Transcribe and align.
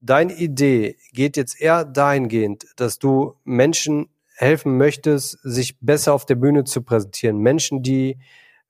deine 0.00 0.34
Idee 0.34 0.96
geht 1.12 1.36
jetzt 1.36 1.60
eher 1.60 1.84
dahingehend, 1.84 2.66
dass 2.76 2.98
du 2.98 3.34
Menschen 3.44 4.08
helfen 4.36 4.76
möchtest, 4.76 5.38
sich 5.42 5.78
besser 5.80 6.14
auf 6.14 6.24
der 6.24 6.36
Bühne 6.36 6.64
zu 6.64 6.82
präsentieren. 6.82 7.38
Menschen, 7.38 7.82
die 7.82 8.18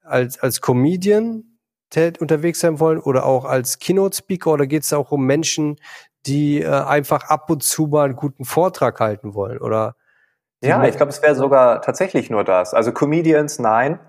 als, 0.03 0.39
als 0.41 0.61
Comedian 0.61 1.45
unterwegs 2.21 2.61
sein 2.61 2.81
wollen 2.81 2.99
oder 2.99 3.25
auch 3.25 3.45
als 3.45 3.79
Keynote-Speaker 3.79 4.53
oder 4.53 4.67
geht 4.67 4.83
es 4.83 4.93
auch 4.93 5.11
um 5.11 5.25
Menschen, 5.25 5.77
die 6.27 6.61
äh, 6.61 6.69
einfach 6.69 7.31
ab 7.31 7.49
und 7.51 7.63
zu 7.63 7.87
mal 7.87 8.05
einen 8.05 8.17
guten 8.17 8.45
Vortrag 8.45 9.01
halten 9.01 9.35
wollen 9.35 9.59
oder 9.59 9.95
ja, 10.61 10.85
ich 10.85 10.97
glaube, 10.97 11.11
es 11.11 11.23
wäre 11.23 11.37
sogar 11.37 11.83
tatsächlich 11.83 12.31
nur 12.31 12.43
das. 12.43 12.75
Also 12.75 12.91
Comedians 12.91 13.61
nein, 13.61 14.01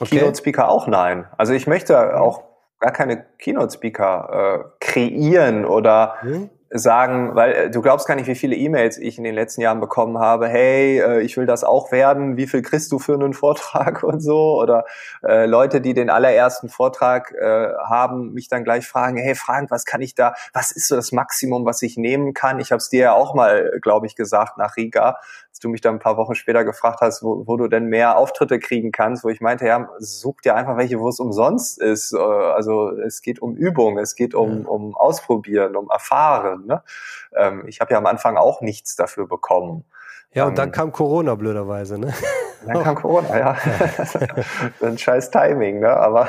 okay. 0.00 0.18
Keynote 0.18 0.38
Speaker 0.38 0.70
auch 0.70 0.86
nein. 0.86 1.26
Also 1.36 1.52
ich 1.52 1.66
möchte 1.66 2.18
auch 2.18 2.44
gar 2.78 2.92
keine 2.92 3.26
Keynote 3.38 3.74
Speaker 3.74 4.64
äh, 4.80 4.84
kreieren 4.84 5.66
oder 5.66 6.14
mhm 6.22 6.48
sagen, 6.70 7.34
weil 7.34 7.52
äh, 7.52 7.70
du 7.70 7.80
glaubst 7.80 8.06
gar 8.06 8.14
nicht, 8.14 8.26
wie 8.26 8.34
viele 8.34 8.54
E-Mails 8.54 8.98
ich 8.98 9.18
in 9.18 9.24
den 9.24 9.34
letzten 9.34 9.62
Jahren 9.62 9.80
bekommen 9.80 10.18
habe. 10.18 10.48
Hey, 10.48 11.00
äh, 11.00 11.20
ich 11.22 11.36
will 11.36 11.46
das 11.46 11.64
auch 11.64 11.92
werden. 11.92 12.36
Wie 12.36 12.46
viel 12.46 12.62
kriegst 12.62 12.92
du 12.92 12.98
für 12.98 13.14
einen 13.14 13.32
Vortrag 13.32 14.02
und 14.04 14.20
so? 14.20 14.60
Oder 14.60 14.84
äh, 15.26 15.46
Leute, 15.46 15.80
die 15.80 15.94
den 15.94 16.10
allerersten 16.10 16.68
Vortrag 16.68 17.32
äh, 17.32 17.72
haben, 17.84 18.32
mich 18.32 18.48
dann 18.48 18.64
gleich 18.64 18.86
fragen: 18.86 19.16
Hey, 19.16 19.34
Frank, 19.34 19.70
was 19.70 19.84
kann 19.84 20.00
ich 20.02 20.14
da? 20.14 20.34
Was 20.52 20.70
ist 20.70 20.88
so 20.88 20.96
das 20.96 21.12
Maximum, 21.12 21.64
was 21.64 21.82
ich 21.82 21.96
nehmen 21.96 22.34
kann? 22.34 22.60
Ich 22.60 22.70
habe 22.70 22.78
es 22.78 22.88
dir 22.88 23.00
ja 23.00 23.12
auch 23.12 23.34
mal, 23.34 23.78
glaube 23.80 24.06
ich, 24.06 24.14
gesagt 24.14 24.58
nach 24.58 24.76
Riga 24.76 25.18
als 25.58 25.62
du 25.62 25.68
mich 25.68 25.80
dann 25.80 25.96
ein 25.96 25.98
paar 25.98 26.16
Wochen 26.16 26.36
später 26.36 26.64
gefragt 26.64 27.00
hast, 27.00 27.24
wo, 27.24 27.44
wo 27.48 27.56
du 27.56 27.66
denn 27.66 27.86
mehr 27.86 28.16
Auftritte 28.16 28.60
kriegen 28.60 28.92
kannst, 28.92 29.24
wo 29.24 29.28
ich 29.28 29.40
meinte, 29.40 29.66
ja, 29.66 29.88
such 29.98 30.40
dir 30.42 30.54
einfach 30.54 30.76
welche, 30.76 31.00
wo 31.00 31.08
es 31.08 31.18
umsonst 31.18 31.82
ist. 31.82 32.12
Äh, 32.12 32.18
also 32.18 32.90
es 32.90 33.22
geht 33.22 33.40
um 33.42 33.56
Übung, 33.56 33.98
es 33.98 34.14
geht 34.14 34.36
um, 34.36 34.66
um 34.66 34.94
Ausprobieren, 34.94 35.74
um 35.74 35.90
Erfahren. 35.90 36.66
Ne? 36.66 36.82
Ähm, 37.36 37.64
ich 37.66 37.80
habe 37.80 37.90
ja 37.92 37.98
am 37.98 38.06
Anfang 38.06 38.36
auch 38.36 38.60
nichts 38.60 38.94
dafür 38.94 39.26
bekommen. 39.26 39.84
Ja, 40.32 40.46
und 40.46 40.58
dann 40.58 40.68
ähm, 40.68 40.72
kam 40.72 40.92
Corona 40.92 41.34
blöderweise, 41.34 41.98
ne? 41.98 42.14
Dann 42.66 42.82
kam 42.82 42.94
Corona, 42.96 43.38
ja. 43.38 43.56
Ein 44.82 44.98
scheiß 44.98 45.30
Timing, 45.30 45.80
ne? 45.80 45.90
Aber 45.90 46.28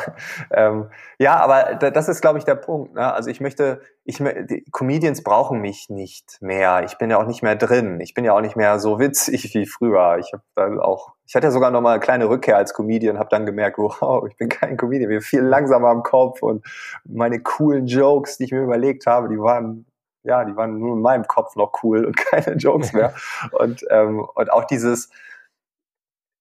ähm, 0.51 0.89
ja, 1.17 1.37
aber 1.37 1.75
das 1.75 2.07
ist, 2.07 2.21
glaube 2.21 2.37
ich, 2.37 2.45
der 2.45 2.55
Punkt. 2.55 2.93
Ne? 2.93 3.13
Also 3.13 3.29
ich 3.29 3.41
möchte, 3.41 3.81
ich 4.03 4.17
die 4.17 4.63
Comedians 4.71 5.23
brauchen 5.23 5.59
mich 5.59 5.89
nicht 5.89 6.37
mehr. 6.41 6.83
Ich 6.85 6.97
bin 6.97 7.09
ja 7.09 7.17
auch 7.17 7.25
nicht 7.25 7.41
mehr 7.41 7.55
drin. 7.55 7.99
Ich 7.99 8.13
bin 8.13 8.25
ja 8.25 8.33
auch 8.33 8.41
nicht 8.41 8.55
mehr 8.55 8.79
so 8.79 8.99
witzig 8.99 9.53
wie 9.53 9.65
früher. 9.65 10.17
Ich 10.19 10.31
habe 10.33 10.43
dann 10.55 10.79
auch, 10.79 11.13
ich 11.25 11.35
hatte 11.35 11.47
ja 11.47 11.51
sogar 11.51 11.71
noch 11.71 11.81
mal 11.81 11.93
eine 11.93 11.99
kleine 11.99 12.29
Rückkehr 12.29 12.57
als 12.57 12.73
Comedian, 12.73 13.19
habe 13.19 13.29
dann 13.29 13.45
gemerkt, 13.45 13.77
wow, 13.77 14.25
ich 14.27 14.37
bin 14.37 14.49
kein 14.49 14.77
Comedian, 14.77 15.11
ich 15.11 15.25
viel 15.25 15.41
langsamer 15.41 15.89
am 15.89 16.03
Kopf 16.03 16.41
und 16.41 16.65
meine 17.05 17.41
coolen 17.41 17.87
Jokes, 17.87 18.37
die 18.37 18.45
ich 18.45 18.51
mir 18.51 18.61
überlegt 18.61 19.05
habe, 19.05 19.29
die 19.29 19.39
waren 19.39 19.85
ja, 20.23 20.43
die 20.43 20.55
waren 20.55 20.79
nur 20.79 20.95
in 20.95 21.01
meinem 21.01 21.25
Kopf 21.27 21.55
noch 21.55 21.71
cool 21.83 22.05
und 22.05 22.15
keine 22.17 22.55
Jokes 22.57 22.93
mehr. 22.93 23.13
und, 23.51 23.85
ähm, 23.89 24.25
und 24.35 24.51
auch 24.51 24.65
dieses, 24.65 25.09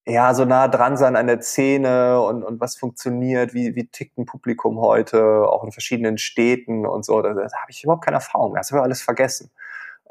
ja, 0.09 0.33
so 0.35 0.45
nah 0.45 0.69
dran 0.69 0.97
sein 0.97 1.17
an 1.17 1.27
der 1.27 1.43
Szene 1.43 2.21
und, 2.23 2.43
und 2.43 2.61
was 2.61 2.77
funktioniert, 2.77 3.53
wie, 3.53 3.75
wie 3.75 3.87
tickt 3.87 4.17
ein 4.19 4.25
Publikum 4.25 4.81
heute, 4.81 5.47
auch 5.49 5.65
in 5.65 5.73
verschiedenen 5.73 6.17
Städten 6.19 6.87
und 6.87 7.05
so, 7.05 7.21
da, 7.21 7.35
da 7.35 7.43
habe 7.43 7.71
ich 7.71 7.85
überhaupt 7.85 8.05
keine 8.05 8.17
Erfahrung 8.17 8.53
mehr. 8.53 8.61
Das 8.61 8.71
habe 8.71 8.81
ich 8.81 8.85
alles 8.85 9.03
vergessen. 9.03 9.51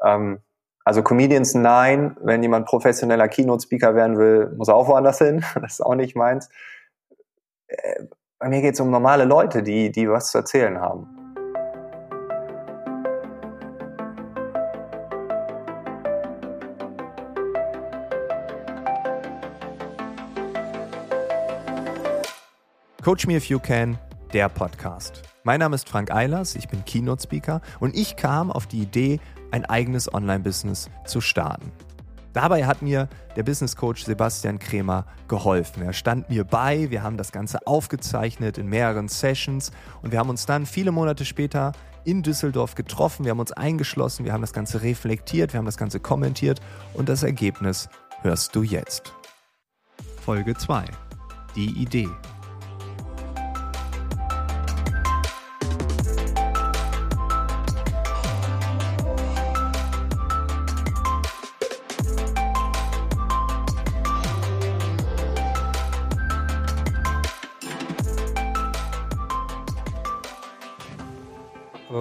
Ähm, 0.04 0.40
also 0.84 1.02
Comedians 1.02 1.54
nein, 1.54 2.16
wenn 2.22 2.42
jemand 2.42 2.66
professioneller 2.66 3.28
Keynote-Speaker 3.28 3.94
werden 3.94 4.16
will, 4.18 4.54
muss 4.56 4.68
er 4.68 4.76
auch 4.76 4.88
woanders 4.88 5.18
hin. 5.18 5.44
Das 5.60 5.74
ist 5.74 5.80
auch 5.80 5.96
nicht 5.96 6.16
meins. 6.16 6.48
Äh, 7.66 8.04
bei 8.38 8.48
mir 8.48 8.62
geht 8.62 8.74
es 8.74 8.80
um 8.80 8.90
normale 8.90 9.24
Leute, 9.24 9.62
die, 9.62 9.90
die 9.90 10.08
was 10.08 10.30
zu 10.30 10.38
erzählen 10.38 10.80
haben. 10.80 11.17
Coach 23.08 23.26
Me 23.26 23.36
If 23.36 23.46
You 23.46 23.58
Can, 23.58 23.98
der 24.34 24.50
Podcast. 24.50 25.22
Mein 25.42 25.60
Name 25.60 25.74
ist 25.74 25.88
Frank 25.88 26.10
Eilers, 26.10 26.54
ich 26.54 26.68
bin 26.68 26.84
Keynote 26.84 27.22
Speaker 27.22 27.62
und 27.80 27.96
ich 27.96 28.16
kam 28.16 28.52
auf 28.52 28.66
die 28.66 28.82
Idee, 28.82 29.18
ein 29.50 29.64
eigenes 29.64 30.12
Online-Business 30.12 30.90
zu 31.06 31.22
starten. 31.22 31.72
Dabei 32.34 32.66
hat 32.66 32.82
mir 32.82 33.08
der 33.34 33.44
Business 33.44 33.76
Coach 33.76 34.04
Sebastian 34.04 34.58
Kremer 34.58 35.06
geholfen. 35.26 35.82
Er 35.82 35.94
stand 35.94 36.28
mir 36.28 36.44
bei, 36.44 36.90
wir 36.90 37.02
haben 37.02 37.16
das 37.16 37.32
Ganze 37.32 37.66
aufgezeichnet 37.66 38.58
in 38.58 38.68
mehreren 38.68 39.08
Sessions 39.08 39.72
und 40.02 40.12
wir 40.12 40.18
haben 40.18 40.28
uns 40.28 40.44
dann 40.44 40.66
viele 40.66 40.92
Monate 40.92 41.24
später 41.24 41.72
in 42.04 42.22
Düsseldorf 42.22 42.74
getroffen, 42.74 43.24
wir 43.24 43.30
haben 43.30 43.40
uns 43.40 43.52
eingeschlossen, 43.52 44.26
wir 44.26 44.34
haben 44.34 44.42
das 44.42 44.52
Ganze 44.52 44.82
reflektiert, 44.82 45.54
wir 45.54 45.58
haben 45.58 45.64
das 45.64 45.78
Ganze 45.78 45.98
kommentiert 45.98 46.60
und 46.92 47.08
das 47.08 47.22
Ergebnis 47.22 47.88
hörst 48.20 48.54
du 48.54 48.62
jetzt. 48.62 49.14
Folge 50.20 50.54
2. 50.54 50.84
Die 51.56 51.70
Idee. 51.70 52.10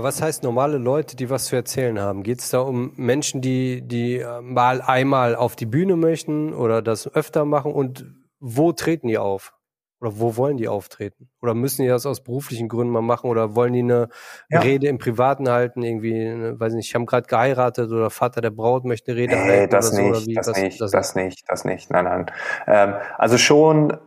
Was 0.07 0.21
heißt 0.21 0.41
normale 0.41 0.77
Leute, 0.77 1.17
die 1.17 1.29
was 1.29 1.45
zu 1.45 1.57
erzählen 1.57 1.99
haben? 1.99 2.23
Geht 2.23 2.39
es 2.39 2.49
da 2.49 2.59
um 2.59 2.93
Menschen, 2.95 3.41
die, 3.41 3.81
die 3.85 4.19
äh, 4.19 4.39
mal 4.41 4.81
einmal 4.81 5.35
auf 5.35 5.57
die 5.57 5.65
Bühne 5.65 5.97
möchten 5.97 6.53
oder 6.53 6.81
das 6.81 7.13
öfter 7.13 7.43
machen? 7.43 7.73
Und 7.73 8.05
wo 8.39 8.71
treten 8.71 9.09
die 9.09 9.17
auf? 9.17 9.53
Oder 9.99 10.17
wo 10.17 10.37
wollen 10.37 10.55
die 10.55 10.69
auftreten? 10.69 11.29
Oder 11.41 11.55
müssen 11.55 11.81
die 11.81 11.89
das 11.89 12.05
aus 12.05 12.23
beruflichen 12.23 12.69
Gründen 12.69 12.93
mal 12.93 13.01
machen? 13.01 13.29
Oder 13.29 13.53
wollen 13.55 13.73
die 13.73 13.81
eine 13.81 14.07
ja. 14.49 14.61
Rede 14.61 14.87
im 14.87 14.97
Privaten 14.97 15.49
halten? 15.49 15.81
Irgendwie, 15.81 16.57
weiß 16.57 16.73
nicht, 16.73 16.87
ich 16.87 16.95
habe 16.95 17.05
gerade 17.05 17.27
geheiratet 17.27 17.91
oder 17.91 18.09
Vater 18.09 18.39
der 18.39 18.51
Braut 18.51 18.85
möchte 18.85 19.11
eine 19.11 19.19
Rede 19.19 19.35
nee, 19.35 19.41
halten. 19.41 19.71
Das, 19.71 19.91
nicht, 19.91 20.15
so, 20.15 20.31
das, 20.31 20.45
das, 20.45 20.57
nicht, 20.61 20.79
das, 20.79 20.91
das 20.91 21.15
nicht, 21.15 21.43
das 21.49 21.65
nicht, 21.65 21.91
nein, 21.91 22.05
nein. 22.05 22.25
Ähm, 22.65 22.93
also 23.17 23.37
schon 23.37 23.97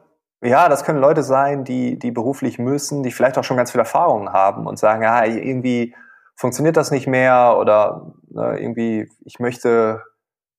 ja, 0.42 0.68
das 0.68 0.84
können 0.84 1.00
Leute 1.00 1.22
sein, 1.22 1.64
die, 1.64 1.98
die 1.98 2.10
beruflich 2.10 2.58
müssen, 2.58 3.02
die 3.02 3.10
vielleicht 3.10 3.36
auch 3.36 3.44
schon 3.44 3.56
ganz 3.56 3.72
viel 3.72 3.80
Erfahrung 3.80 4.32
haben 4.32 4.66
und 4.66 4.78
sagen, 4.78 5.02
ja, 5.02 5.24
irgendwie 5.24 5.94
funktioniert 6.34 6.78
das 6.78 6.90
nicht 6.90 7.06
mehr 7.06 7.56
oder 7.58 8.12
ne, 8.30 8.58
irgendwie, 8.58 9.10
ich 9.26 9.38
möchte, 9.38 10.02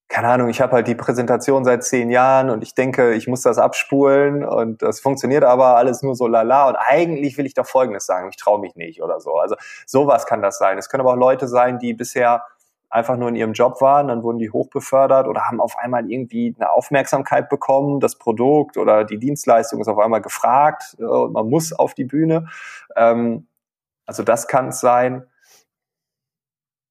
keine 0.08 0.28
Ahnung, 0.28 0.50
ich 0.50 0.62
habe 0.62 0.74
halt 0.74 0.88
die 0.88 0.94
Präsentation 0.94 1.66
seit 1.66 1.84
zehn 1.84 2.12
Jahren 2.12 2.52
und 2.52 2.62
ich 2.62 2.76
denke, 2.76 3.14
ich 3.14 3.28
muss 3.28 3.42
das 3.42 3.58
abspulen 3.58 4.46
und 4.46 4.84
das 4.84 5.00
funktioniert 5.00 5.44
aber 5.44 5.78
alles 5.78 6.04
nur 6.04 6.14
so 6.14 6.28
lala 6.28 6.70
und 6.70 6.76
eigentlich 6.76 7.40
will 7.40 7.48
ich 7.48 7.56
doch 7.56 7.66
Folgendes 7.66 8.06
sagen, 8.06 8.30
ich 8.30 8.38
traue 8.38 8.60
mich 8.60 8.76
nicht 8.76 9.02
oder 9.02 9.20
so. 9.20 9.38
Also 9.38 9.56
sowas 9.88 10.28
kann 10.28 10.44
das 10.44 10.60
sein. 10.60 10.78
Es 10.78 10.90
können 10.90 11.02
aber 11.02 11.14
auch 11.14 11.18
Leute 11.18 11.48
sein, 11.48 11.80
die 11.80 11.96
bisher 11.96 12.44
einfach 12.92 13.16
nur 13.16 13.30
in 13.30 13.36
ihrem 13.36 13.54
Job 13.54 13.82
waren, 13.82 14.10
dann 14.10 14.22
wurden 14.22 14.38
die 14.38 14.52
hochbefördert 14.52 15.28
oder 15.28 15.48
haben 15.48 15.62
auf 15.62 15.78
einmal 15.78 16.12
irgendwie 16.12 16.54
eine 16.60 16.72
Aufmerksamkeit 16.72 17.50
bekommen, 17.50 18.02
das 18.02 18.18
Produkt 18.18 18.78
oder 18.78 19.06
die 19.06 19.18
Dienstleistung 19.18 19.80
ist 19.80 19.88
auf 19.88 19.98
einmal 19.98 20.22
gefragt 20.22 20.98
äh, 21.00 21.04
und 21.04 21.32
man 21.32 21.50
muss 21.50 21.74
auf 21.74 21.94
die 21.94 22.04
Bühne. 22.04 22.48
Ähm, 22.96 23.48
also 24.06 24.24
das 24.24 24.48
kann 24.48 24.68
es 24.70 24.82
sein. 24.82 25.26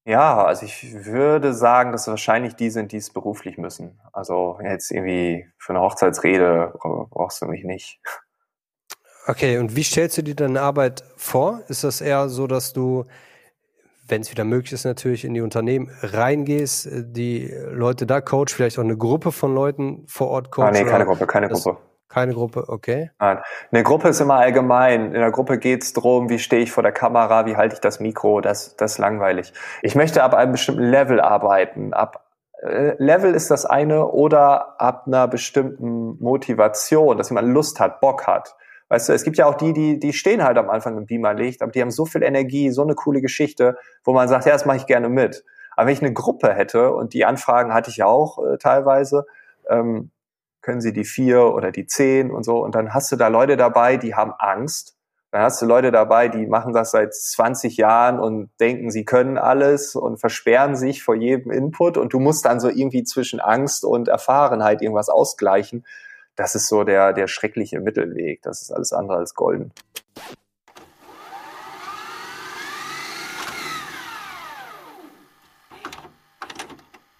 Ja, 0.03 0.43
also 0.43 0.65
ich 0.65 1.05
würde 1.05 1.53
sagen, 1.53 1.91
dass 1.91 2.07
wahrscheinlich 2.07 2.55
die 2.55 2.71
sind, 2.71 2.91
die 2.91 2.97
es 2.97 3.11
beruflich 3.11 3.59
müssen. 3.59 3.99
Also 4.11 4.57
jetzt 4.63 4.89
irgendwie 4.89 5.47
für 5.59 5.73
eine 5.73 5.81
Hochzeitsrede 5.81 6.73
brauchst 7.11 7.43
du 7.43 7.45
mich 7.45 7.63
nicht. 7.63 8.01
Okay, 9.27 9.59
und 9.59 9.75
wie 9.75 9.83
stellst 9.83 10.17
du 10.17 10.23
dir 10.23 10.35
deine 10.35 10.61
Arbeit 10.61 11.03
vor? 11.15 11.61
Ist 11.67 11.83
das 11.83 12.01
eher 12.01 12.27
so, 12.29 12.47
dass 12.47 12.73
du 12.73 13.05
wenn 14.11 14.21
es 14.21 14.29
wieder 14.29 14.43
möglich 14.43 14.73
ist, 14.73 14.83
natürlich 14.83 15.25
in 15.25 15.33
die 15.33 15.41
Unternehmen 15.41 15.89
reingehst, 16.01 16.85
äh, 16.85 17.03
die 17.05 17.51
Leute 17.71 18.05
da 18.05 18.21
coach, 18.21 18.53
vielleicht 18.53 18.77
auch 18.77 18.83
eine 18.83 18.97
Gruppe 18.97 19.31
von 19.31 19.55
Leuten 19.55 20.03
vor 20.07 20.27
Ort 20.27 20.51
coach. 20.51 20.67
Ah, 20.67 20.71
nee, 20.71 20.83
keine 20.83 21.05
Gruppe, 21.05 21.25
keine 21.25 21.47
Gruppe. 21.47 21.77
Keine 22.09 22.33
Gruppe, 22.33 22.65
okay. 22.67 23.09
Nein. 23.19 23.39
Eine 23.71 23.83
Gruppe 23.83 24.09
ist 24.09 24.19
immer 24.19 24.35
allgemein. 24.35 25.05
In 25.07 25.21
der 25.21 25.31
Gruppe 25.31 25.57
geht's 25.57 25.93
drum, 25.93 26.29
wie 26.29 26.39
stehe 26.39 26.61
ich 26.61 26.69
vor 26.69 26.83
der 26.83 26.91
Kamera, 26.91 27.45
wie 27.45 27.55
halte 27.55 27.75
ich 27.75 27.79
das 27.79 28.01
Mikro, 28.01 28.41
das, 28.41 28.75
das 28.75 28.93
ist 28.93 28.97
langweilig. 28.97 29.53
Ich 29.81 29.95
möchte 29.95 30.21
ab 30.21 30.33
einem 30.33 30.51
bestimmten 30.51 30.83
Level 30.83 31.21
arbeiten. 31.21 31.93
Ab 31.93 32.25
äh, 32.61 32.95
Level 32.97 33.33
ist 33.33 33.49
das 33.49 33.65
eine 33.65 34.07
oder 34.07 34.81
ab 34.81 35.03
einer 35.07 35.29
bestimmten 35.29 36.21
Motivation, 36.21 37.17
dass 37.17 37.29
jemand 37.29 37.47
Lust 37.47 37.79
hat, 37.79 38.01
Bock 38.01 38.27
hat. 38.27 38.57
Weißt 38.91 39.07
du, 39.07 39.13
es 39.13 39.23
gibt 39.23 39.37
ja 39.37 39.45
auch 39.45 39.55
die, 39.55 39.71
die, 39.71 39.99
die 39.99 40.11
stehen 40.11 40.43
halt 40.43 40.57
am 40.57 40.69
Anfang 40.69 40.97
im 40.97 41.05
Beamerlicht, 41.05 41.61
aber 41.61 41.71
die 41.71 41.79
haben 41.79 41.91
so 41.91 42.05
viel 42.05 42.23
Energie, 42.23 42.71
so 42.71 42.81
eine 42.81 42.93
coole 42.93 43.21
Geschichte, 43.21 43.77
wo 44.03 44.11
man 44.11 44.27
sagt, 44.27 44.45
ja, 44.45 44.51
das 44.51 44.65
mache 44.65 44.75
ich 44.75 44.85
gerne 44.85 45.07
mit. 45.07 45.45
Aber 45.77 45.87
wenn 45.87 45.93
ich 45.93 46.01
eine 46.01 46.11
Gruppe 46.11 46.53
hätte, 46.53 46.91
und 46.91 47.13
die 47.13 47.23
Anfragen 47.23 47.73
hatte 47.73 47.89
ich 47.89 47.95
ja 47.95 48.07
auch 48.07 48.45
äh, 48.45 48.57
teilweise, 48.57 49.25
ähm, 49.69 50.11
können 50.59 50.81
sie 50.81 50.91
die 50.91 51.05
vier 51.05 51.53
oder 51.53 51.71
die 51.71 51.85
zehn 51.85 52.31
und 52.31 52.43
so, 52.43 52.61
und 52.61 52.75
dann 52.75 52.93
hast 52.93 53.09
du 53.13 53.15
da 53.15 53.29
Leute 53.29 53.55
dabei, 53.55 53.95
die 53.95 54.13
haben 54.13 54.33
Angst, 54.37 54.97
Dann 55.31 55.43
hast 55.43 55.61
du 55.61 55.65
Leute 55.65 55.91
dabei, 55.93 56.27
die 56.27 56.45
machen 56.45 56.73
das 56.73 56.91
seit 56.91 57.15
20 57.15 57.77
Jahren 57.77 58.19
und 58.19 58.49
denken, 58.59 58.91
sie 58.91 59.05
können 59.05 59.37
alles 59.37 59.95
und 59.95 60.17
versperren 60.17 60.75
sich 60.75 61.01
vor 61.01 61.15
jedem 61.15 61.49
Input 61.49 61.97
und 61.97 62.11
du 62.11 62.19
musst 62.19 62.43
dann 62.43 62.59
so 62.59 62.67
irgendwie 62.67 63.05
zwischen 63.05 63.39
Angst 63.39 63.85
und 63.85 64.09
Erfahrenheit 64.09 64.81
irgendwas 64.81 65.07
ausgleichen. 65.07 65.85
Das 66.41 66.55
ist 66.55 66.69
so 66.69 66.83
der, 66.83 67.13
der 67.13 67.27
schreckliche 67.27 67.79
Mittelweg. 67.79 68.41
Das 68.41 68.63
ist 68.63 68.71
alles 68.71 68.93
andere 68.93 69.17
als 69.17 69.35
golden. 69.35 69.71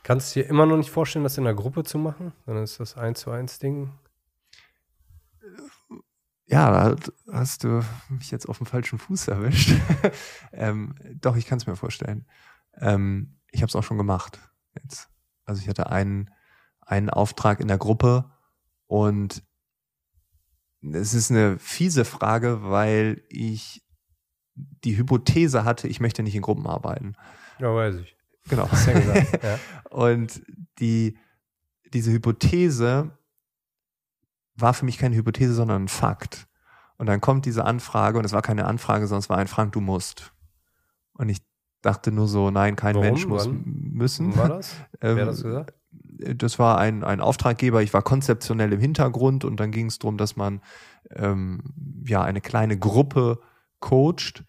Kannst 0.01 0.35
du 0.35 0.39
dir 0.39 0.49
immer 0.49 0.65
noch 0.65 0.77
nicht 0.77 0.89
vorstellen, 0.89 1.21
das 1.21 1.37
in 1.37 1.45
einer 1.45 1.55
Gruppe 1.55 1.83
zu 1.83 1.99
machen? 1.99 2.33
Dann 2.47 2.63
ist 2.63 2.79
das 2.79 2.97
eins 2.97 3.19
zu 3.19 3.29
eins 3.29 3.59
Ding. 3.59 3.91
Ja, 6.47 6.71
da 6.71 6.95
hast 7.31 7.63
du 7.63 7.83
mich 8.09 8.31
jetzt 8.31 8.49
auf 8.49 8.57
dem 8.57 8.65
falschen 8.65 8.97
Fuß 8.97 9.27
erwischt. 9.27 9.75
ähm, 10.51 10.95
doch, 11.21 11.35
ich 11.35 11.45
kann 11.45 11.59
es 11.59 11.67
mir 11.67 11.75
vorstellen. 11.75 12.25
Ähm, 12.73 13.37
ich 13.51 13.61
habe 13.61 13.69
es 13.69 13.75
auch 13.75 13.83
schon 13.83 13.99
gemacht. 13.99 14.39
Jetzt. 14.81 15.11
Also 15.45 15.61
ich 15.61 15.69
hatte 15.69 15.91
einen, 15.91 16.31
einen 16.81 17.11
Auftrag 17.11 17.59
in 17.59 17.67
der 17.67 17.77
Gruppe 17.77 18.25
und 18.91 19.41
es 20.81 21.13
ist 21.13 21.31
eine 21.31 21.57
fiese 21.59 22.03
Frage, 22.03 22.61
weil 22.63 23.23
ich 23.29 23.81
die 24.53 24.97
Hypothese 24.97 25.63
hatte, 25.63 25.87
ich 25.87 26.01
möchte 26.01 26.23
nicht 26.23 26.35
in 26.35 26.41
Gruppen 26.41 26.67
arbeiten. 26.67 27.15
Ja, 27.57 27.73
weiß 27.73 27.95
ich. 27.95 28.17
Genau. 28.49 28.67
Ja 28.85 28.99
gesagt, 28.99 29.43
ja. 29.43 29.59
Und 29.91 30.41
die, 30.79 31.17
diese 31.93 32.11
Hypothese 32.11 33.17
war 34.55 34.73
für 34.73 34.83
mich 34.83 34.97
keine 34.97 35.15
Hypothese, 35.15 35.53
sondern 35.53 35.85
ein 35.85 35.87
Fakt. 35.87 36.49
Und 36.97 37.05
dann 37.05 37.21
kommt 37.21 37.45
diese 37.45 37.63
Anfrage 37.63 38.19
und 38.19 38.25
es 38.25 38.33
war 38.33 38.41
keine 38.41 38.65
Anfrage, 38.65 39.07
sondern 39.07 39.21
es 39.21 39.29
war 39.29 39.37
ein 39.37 39.47
Frank, 39.47 39.71
du 39.71 39.79
musst. 39.79 40.33
Und 41.13 41.29
ich 41.29 41.39
dachte 41.81 42.11
nur 42.11 42.27
so, 42.27 42.51
nein, 42.51 42.75
kein 42.75 42.95
Warum? 42.95 43.07
Mensch 43.07 43.25
muss 43.25 43.45
Wann? 43.47 43.63
müssen. 43.65 44.35
War 44.35 44.49
das? 44.49 44.75
Ähm, 44.99 45.15
Wer 45.15 45.21
hat 45.21 45.31
das 45.31 45.43
gesagt? 45.43 45.80
Das 46.35 46.59
war 46.59 46.77
ein, 46.77 47.03
ein 47.03 47.21
Auftraggeber, 47.21 47.81
ich 47.81 47.93
war 47.93 48.01
konzeptionell 48.01 48.73
im 48.73 48.79
Hintergrund 48.79 49.45
und 49.45 49.59
dann 49.59 49.71
ging 49.71 49.87
es 49.87 49.99
darum, 49.99 50.17
dass 50.17 50.35
man 50.35 50.61
ähm, 51.11 52.03
ja 52.05 52.23
eine 52.23 52.41
kleine 52.41 52.77
Gruppe 52.77 53.39
coacht 53.79 54.43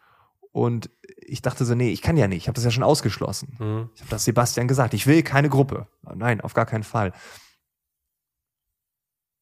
und 0.53 0.91
ich 1.17 1.41
dachte 1.41 1.65
so, 1.65 1.75
nee, 1.75 1.91
ich 1.91 2.03
kann 2.03 2.17
ja 2.17 2.29
nicht, 2.29 2.43
ich 2.43 2.49
habe 2.49 2.55
das 2.55 2.65
ja 2.65 2.71
schon 2.71 2.83
ausgeschlossen. 2.83 3.57
Mhm. 3.59 3.91
Ich 3.95 4.01
habe 4.03 4.11
das 4.11 4.25
Sebastian 4.25 4.69
gesagt, 4.69 4.95
ich 4.95 5.07
will 5.07 5.23
keine 5.23 5.49
Gruppe. 5.49 5.87
Nein, 6.15 6.41
auf 6.41 6.55
gar 6.55 6.67
keinen 6.67 6.83
Fall. 6.83 7.13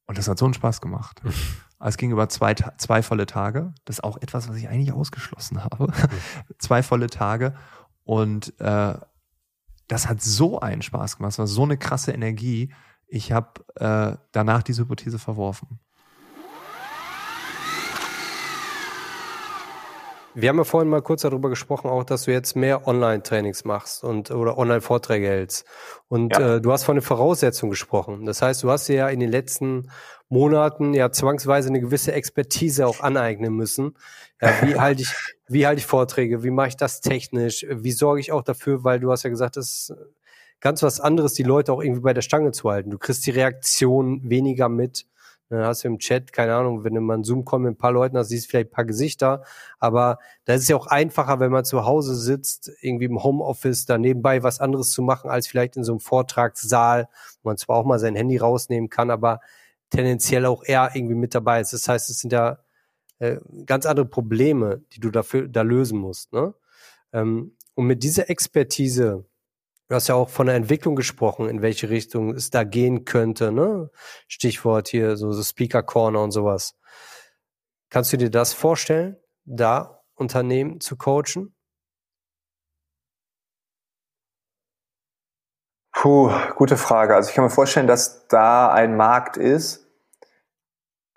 Und 0.06 0.18
das 0.18 0.28
hat 0.28 0.38
so 0.38 0.44
einen 0.44 0.54
Spaß 0.54 0.80
gemacht. 0.80 1.20
Es 1.82 1.96
ging 1.96 2.10
über 2.10 2.28
zwei, 2.28 2.54
zwei 2.54 3.02
volle 3.02 3.26
Tage. 3.26 3.72
Das 3.84 3.96
ist 3.96 4.04
auch 4.04 4.18
etwas, 4.18 4.48
was 4.48 4.56
ich 4.56 4.68
eigentlich 4.68 4.92
ausgeschlossen 4.92 5.64
habe. 5.64 5.90
zwei 6.58 6.82
volle 6.82 7.08
Tage. 7.08 7.54
Und 8.04 8.52
äh, 8.60 8.94
das 9.90 10.08
hat 10.08 10.22
so 10.22 10.60
einen 10.60 10.82
Spaß 10.82 11.16
gemacht. 11.16 11.32
Es 11.32 11.38
war 11.38 11.48
so 11.48 11.64
eine 11.64 11.76
krasse 11.76 12.12
Energie. 12.12 12.72
Ich 13.08 13.32
habe 13.32 13.64
äh, 13.74 14.16
danach 14.30 14.62
diese 14.62 14.82
Hypothese 14.82 15.18
verworfen. 15.18 15.80
Wir 20.40 20.48
haben 20.48 20.58
ja 20.58 20.64
vorhin 20.64 20.88
mal 20.88 21.02
kurz 21.02 21.22
darüber 21.22 21.48
gesprochen, 21.48 21.88
auch, 21.88 22.04
dass 22.04 22.24
du 22.24 22.32
jetzt 22.32 22.56
mehr 22.56 22.86
Online-Trainings 22.86 23.64
machst 23.64 24.02
und 24.04 24.30
oder 24.30 24.56
Online-Vorträge 24.58 25.26
hältst. 25.26 25.66
Und 26.08 26.36
Ja. 26.36 26.56
äh, 26.56 26.60
du 26.60 26.72
hast 26.72 26.84
von 26.84 26.96
den 26.96 27.02
Voraussetzungen 27.02 27.70
gesprochen. 27.70 28.24
Das 28.26 28.40
heißt, 28.42 28.62
du 28.62 28.70
hast 28.70 28.88
ja 28.88 29.08
in 29.08 29.20
den 29.20 29.30
letzten 29.30 29.90
Monaten 30.28 30.94
ja 30.94 31.10
zwangsweise 31.10 31.68
eine 31.68 31.80
gewisse 31.80 32.12
Expertise 32.12 32.86
auch 32.86 33.00
aneignen 33.00 33.54
müssen. 33.54 33.96
Ja, 34.40 34.54
wie 34.62 34.74
halte 34.80 35.02
ich, 35.02 35.12
wie 35.48 35.66
halte 35.66 35.80
ich 35.80 35.86
Vorträge? 35.86 36.42
Wie 36.42 36.50
mache 36.50 36.68
ich 36.68 36.76
das 36.76 37.00
technisch? 37.00 37.66
Wie 37.68 37.92
sorge 37.92 38.20
ich 38.20 38.32
auch 38.32 38.42
dafür, 38.42 38.84
weil 38.84 39.00
du 39.00 39.10
hast 39.10 39.24
ja 39.24 39.30
gesagt, 39.30 39.56
das 39.56 39.66
ist 39.90 39.94
ganz 40.60 40.82
was 40.82 41.00
anderes, 41.00 41.34
die 41.34 41.42
Leute 41.42 41.72
auch 41.72 41.82
irgendwie 41.82 42.02
bei 42.02 42.12
der 42.14 42.22
Stange 42.22 42.52
zu 42.52 42.70
halten. 42.70 42.90
Du 42.90 42.98
kriegst 42.98 43.26
die 43.26 43.30
Reaktion 43.30 44.20
weniger 44.28 44.68
mit. 44.68 45.06
Dann 45.50 45.64
hast 45.64 45.82
du 45.82 45.88
im 45.88 45.98
Chat, 45.98 46.32
keine 46.32 46.54
Ahnung, 46.54 46.84
wenn 46.84 46.94
du 46.94 47.00
mal 47.00 47.14
einen 47.14 47.24
Zoom-Call 47.24 47.58
mit 47.58 47.72
ein 47.72 47.76
paar 47.76 47.90
Leuten 47.90 48.16
hast, 48.16 48.28
siehst 48.28 48.46
du 48.46 48.50
vielleicht 48.50 48.68
ein 48.68 48.72
paar 48.72 48.84
Gesichter. 48.84 49.42
Aber 49.80 50.18
da 50.44 50.54
ist 50.54 50.62
es 50.62 50.68
ja 50.68 50.76
auch 50.76 50.86
einfacher, 50.86 51.40
wenn 51.40 51.50
man 51.50 51.64
zu 51.64 51.84
Hause 51.84 52.14
sitzt, 52.14 52.70
irgendwie 52.80 53.06
im 53.06 53.22
Homeoffice, 53.22 53.84
da 53.84 53.98
nebenbei 53.98 54.44
was 54.44 54.60
anderes 54.60 54.92
zu 54.92 55.02
machen, 55.02 55.28
als 55.28 55.48
vielleicht 55.48 55.76
in 55.76 55.82
so 55.82 55.92
einem 55.92 56.00
Vortragssaal, 56.00 57.08
wo 57.42 57.50
man 57.50 57.56
zwar 57.56 57.76
auch 57.76 57.84
mal 57.84 57.98
sein 57.98 58.14
Handy 58.14 58.36
rausnehmen 58.36 58.90
kann, 58.90 59.10
aber 59.10 59.40
tendenziell 59.90 60.46
auch 60.46 60.62
eher 60.64 60.90
irgendwie 60.94 61.16
mit 61.16 61.34
dabei 61.34 61.60
ist. 61.60 61.72
Das 61.72 61.88
heißt, 61.88 62.10
es 62.10 62.20
sind 62.20 62.32
ja 62.32 62.58
äh, 63.18 63.38
ganz 63.66 63.86
andere 63.86 64.06
Probleme, 64.06 64.82
die 64.92 65.00
du 65.00 65.10
dafür 65.10 65.48
da 65.48 65.62
lösen 65.62 65.98
musst. 65.98 66.32
Ne? 66.32 66.54
Ähm, 67.12 67.56
und 67.74 67.86
mit 67.86 68.04
dieser 68.04 68.30
Expertise, 68.30 69.24
du 69.90 69.96
hast 69.96 70.06
ja 70.06 70.14
auch 70.14 70.28
von 70.28 70.46
der 70.46 70.54
Entwicklung 70.54 70.94
gesprochen, 70.94 71.48
in 71.48 71.62
welche 71.62 71.90
Richtung 71.90 72.32
es 72.34 72.50
da 72.50 72.62
gehen 72.62 73.04
könnte, 73.04 73.50
ne? 73.50 73.90
Stichwort 74.28 74.86
hier, 74.88 75.16
so, 75.16 75.32
so 75.32 75.42
Speaker 75.42 75.82
Corner 75.82 76.22
und 76.22 76.30
sowas. 76.30 76.76
Kannst 77.90 78.12
du 78.12 78.16
dir 78.16 78.30
das 78.30 78.52
vorstellen, 78.52 79.16
da 79.44 80.04
Unternehmen 80.14 80.80
zu 80.80 80.96
coachen? 80.96 81.56
Puh, 85.92 86.30
gute 86.54 86.76
Frage. 86.76 87.16
Also 87.16 87.30
ich 87.30 87.34
kann 87.34 87.44
mir 87.44 87.50
vorstellen, 87.50 87.88
dass 87.88 88.28
da 88.28 88.72
ein 88.72 88.96
Markt 88.96 89.36
ist. 89.36 89.89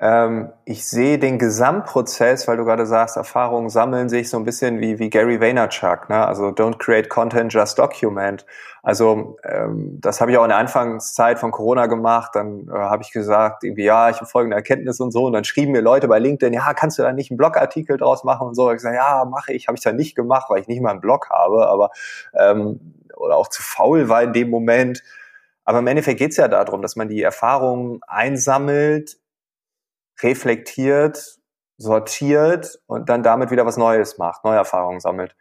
Ähm, 0.04 0.50
ich 0.66 0.86
sehe 0.86 1.18
den 1.18 1.40
Gesamtprozess, 1.40 2.46
weil 2.50 2.58
du 2.58 2.66
gerade 2.66 2.86
sagst, 2.86 3.16
Erfahrungen 3.16 3.70
sammeln 3.70 4.10
sich 4.10 4.30
so 4.30 4.36
ein 4.36 4.44
bisschen 4.44 4.82
wie, 4.82 5.00
wie 5.00 5.10
Gary 5.10 5.40
Vaynerchuk, 5.40 6.10
ne? 6.10 6.28
Also 6.28 6.48
don't 6.48 6.78
create 6.78 7.08
content, 7.08 7.54
just 7.54 7.80
document. 7.80 8.46
Also 8.82 9.38
ähm, 9.46 10.00
das 10.02 10.20
habe 10.20 10.32
ich 10.32 10.38
auch 10.38 10.44
in 10.44 10.50
der 10.50 10.58
Anfangszeit 10.58 11.40
von 11.40 11.52
Corona 11.52 11.86
gemacht. 11.86 12.32
Dann 12.34 12.68
äh, 12.68 12.74
habe 12.74 13.02
ich 13.02 13.14
gesagt, 13.14 13.64
irgendwie, 13.64 13.86
ja, 13.86 14.10
ich 14.10 14.18
habe 14.18 14.26
folgende 14.26 14.58
Erkenntnis 14.58 15.00
und 15.00 15.12
so. 15.12 15.24
Und 15.24 15.32
dann 15.32 15.46
schrieben 15.46 15.72
mir 15.72 15.80
Leute 15.80 16.10
bei 16.10 16.20
LinkedIn, 16.20 16.54
ja, 16.54 16.74
kannst 16.74 17.00
du 17.00 17.04
da 17.04 17.14
nicht 17.14 17.32
einen 17.32 17.38
Blogartikel 17.38 17.96
draus 17.96 18.26
machen 18.26 18.46
und 18.46 18.56
so. 18.56 18.70
Ich 18.72 18.76
gesagt, 18.76 18.96
ja, 18.96 19.24
mache 19.24 19.54
ich. 19.54 19.70
Habe 19.70 19.78
ich 19.78 19.84
da 19.86 19.94
nicht 19.94 20.16
gemacht, 20.16 20.50
weil 20.50 20.60
ich 20.60 20.68
nicht 20.68 20.82
mal 20.82 20.90
einen 20.90 21.00
Blog 21.00 21.30
habe, 21.30 21.70
aber 21.70 21.92
ähm, 22.38 22.82
oder 23.16 23.38
auch 23.38 23.48
zu 23.48 23.64
faul 23.64 24.10
war 24.10 24.22
in 24.22 24.34
dem 24.34 24.50
Moment. 24.50 25.02
Aber 25.64 25.80
im 25.80 25.88
Endeffekt 25.88 26.20
geht 26.20 26.32
es 26.32 26.38
ja 26.38 26.50
darum, 26.50 26.82
dass 26.82 26.98
man 26.98 27.08
die 27.08 27.22
Erfahrungen 27.22 28.02
einsammelt, 28.06 29.16
reflektiert, 30.22 31.40
sortiert 31.78 32.80
und 32.86 33.10
dann 33.10 33.24
damit 33.24 33.52
wieder 33.52 33.66
was 33.66 33.78
Neues 33.78 34.18
macht, 34.18 34.44
neue 34.44 34.58
Erfahrungen 34.58 35.00
sammelt. 35.00 35.36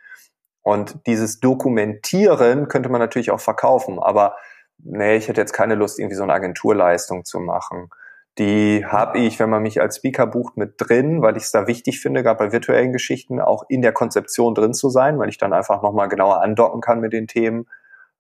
Und 0.63 1.07
dieses 1.07 1.41
Dokumentieren 1.41 2.69
könnte 2.69 2.89
man 2.89 3.01
natürlich 3.01 3.31
auch 3.31 3.41
verkaufen, 3.41 3.99
aber 3.99 4.37
nee, 4.79 5.17
ich 5.17 5.29
hätte 5.29 5.41
jetzt 5.41 5.53
keine 5.53 5.75
Lust, 5.75 5.99
irgendwie 5.99 6.17
so 6.17 6.23
eine 6.23 6.33
Agenturleistung 6.33 7.25
zu 7.25 7.41
machen. 7.41 7.91
Die 8.39 8.87
habe 8.87 9.19
ich, 9.19 9.39
wenn 9.39 9.51
man 9.51 9.63
mich 9.63 9.81
als 9.81 9.97
Speaker 9.97 10.27
bucht, 10.27 10.57
mit 10.57 10.75
drin, 10.79 11.21
weil 11.21 11.37
ich 11.37 11.45
es 11.45 11.51
da 11.51 11.67
wichtig 11.67 12.01
finde, 12.01 12.23
gerade 12.23 12.39
bei 12.39 12.53
virtuellen 12.53 12.93
Geschichten 12.93 13.41
auch 13.41 13.65
in 13.69 13.83
der 13.83 13.93
Konzeption 13.93 14.55
drin 14.55 14.73
zu 14.73 14.89
sein, 14.89 15.19
weil 15.19 15.29
ich 15.29 15.37
dann 15.37 15.53
einfach 15.53 15.83
nochmal 15.83 16.09
genauer 16.09 16.41
andocken 16.41 16.81
kann 16.81 17.01
mit 17.01 17.13
den 17.13 17.27
Themen. 17.27 17.69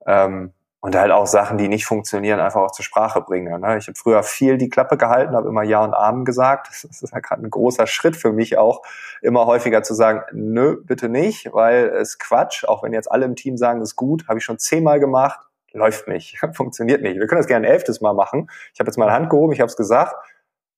Ähm, 0.06 0.52
und 0.84 0.96
halt 0.96 1.12
auch 1.12 1.28
Sachen, 1.28 1.58
die 1.58 1.68
nicht 1.68 1.86
funktionieren, 1.86 2.40
einfach 2.40 2.60
auch 2.60 2.72
zur 2.72 2.84
Sprache 2.84 3.20
bringe. 3.20 3.56
Ne? 3.60 3.78
Ich 3.78 3.86
habe 3.86 3.96
früher 3.96 4.24
viel 4.24 4.58
die 4.58 4.68
Klappe 4.68 4.96
gehalten, 4.96 5.36
habe 5.36 5.48
immer 5.48 5.62
Ja 5.62 5.84
und 5.84 5.94
Amen 5.94 6.24
gesagt. 6.24 6.68
Das 6.82 7.00
ist 7.02 7.12
ja 7.12 7.20
gerade 7.20 7.42
ein 7.42 7.50
großer 7.50 7.86
Schritt 7.86 8.16
für 8.16 8.32
mich 8.32 8.58
auch, 8.58 8.82
immer 9.22 9.46
häufiger 9.46 9.84
zu 9.84 9.94
sagen, 9.94 10.22
nö, 10.32 10.82
bitte 10.84 11.08
nicht, 11.08 11.52
weil 11.52 11.86
es 11.86 12.18
Quatsch. 12.18 12.64
Auch 12.64 12.82
wenn 12.82 12.92
jetzt 12.92 13.10
alle 13.10 13.24
im 13.24 13.36
Team 13.36 13.56
sagen, 13.56 13.80
ist 13.80 13.94
gut, 13.94 14.26
habe 14.26 14.38
ich 14.40 14.44
schon 14.44 14.58
zehnmal 14.58 14.98
gemacht, 14.98 15.38
läuft 15.72 16.08
nicht, 16.08 16.40
funktioniert 16.54 17.00
nicht. 17.00 17.16
Wir 17.16 17.28
können 17.28 17.40
das 17.40 17.46
gerne 17.46 17.68
ein 17.68 17.72
elftes 17.72 18.00
Mal 18.00 18.12
machen. 18.12 18.50
Ich 18.74 18.80
habe 18.80 18.88
jetzt 18.88 18.98
meine 18.98 19.12
Hand 19.12 19.30
gehoben, 19.30 19.52
ich 19.52 19.60
habe 19.60 19.70
es 19.70 19.76
gesagt, 19.76 20.16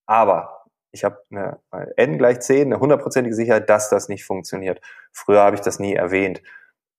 aber 0.05 0.67
ich 0.93 1.03
habe 1.03 1.19
eine 1.31 1.59
n 1.97 2.19
gleich 2.19 2.41
10, 2.41 2.67
eine 2.67 2.79
hundertprozentige 2.79 3.35
Sicherheit, 3.35 3.71
dass 3.71 3.89
das 3.89 4.11
nicht 4.11 4.27
funktioniert. 4.27 4.83
Früher 5.13 5.41
habe 5.41 5.57
ich 5.57 5.63
das 5.63 5.79
nie 5.79 5.95
erwähnt. 5.95 6.43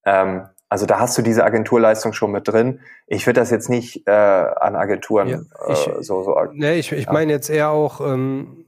Ähm, 0.06 0.50
also 0.70 0.86
da 0.86 1.00
hast 1.00 1.18
du 1.18 1.22
diese 1.22 1.44
Agenturleistung 1.44 2.14
schon 2.14 2.32
mit 2.32 2.48
drin. 2.48 2.80
Ich 3.08 3.26
würde 3.28 3.40
das 3.40 3.52
jetzt 3.52 3.70
nicht 3.70 4.08
äh, 4.08 4.12
an 4.12 4.76
Agenturen 4.76 5.28
Ja, 5.28 5.40
ich- 5.70 5.88
äh, 5.88 6.02
so, 6.04 6.24
so 6.24 6.36
Nee, 6.54 6.76
ich, 6.80 6.92
ich 6.92 7.06
Ja. 7.06 7.14
meine 7.14 7.32
jetzt 7.32 7.50
eher 7.50 7.70
auch 7.70 8.02
ähm, 8.02 8.66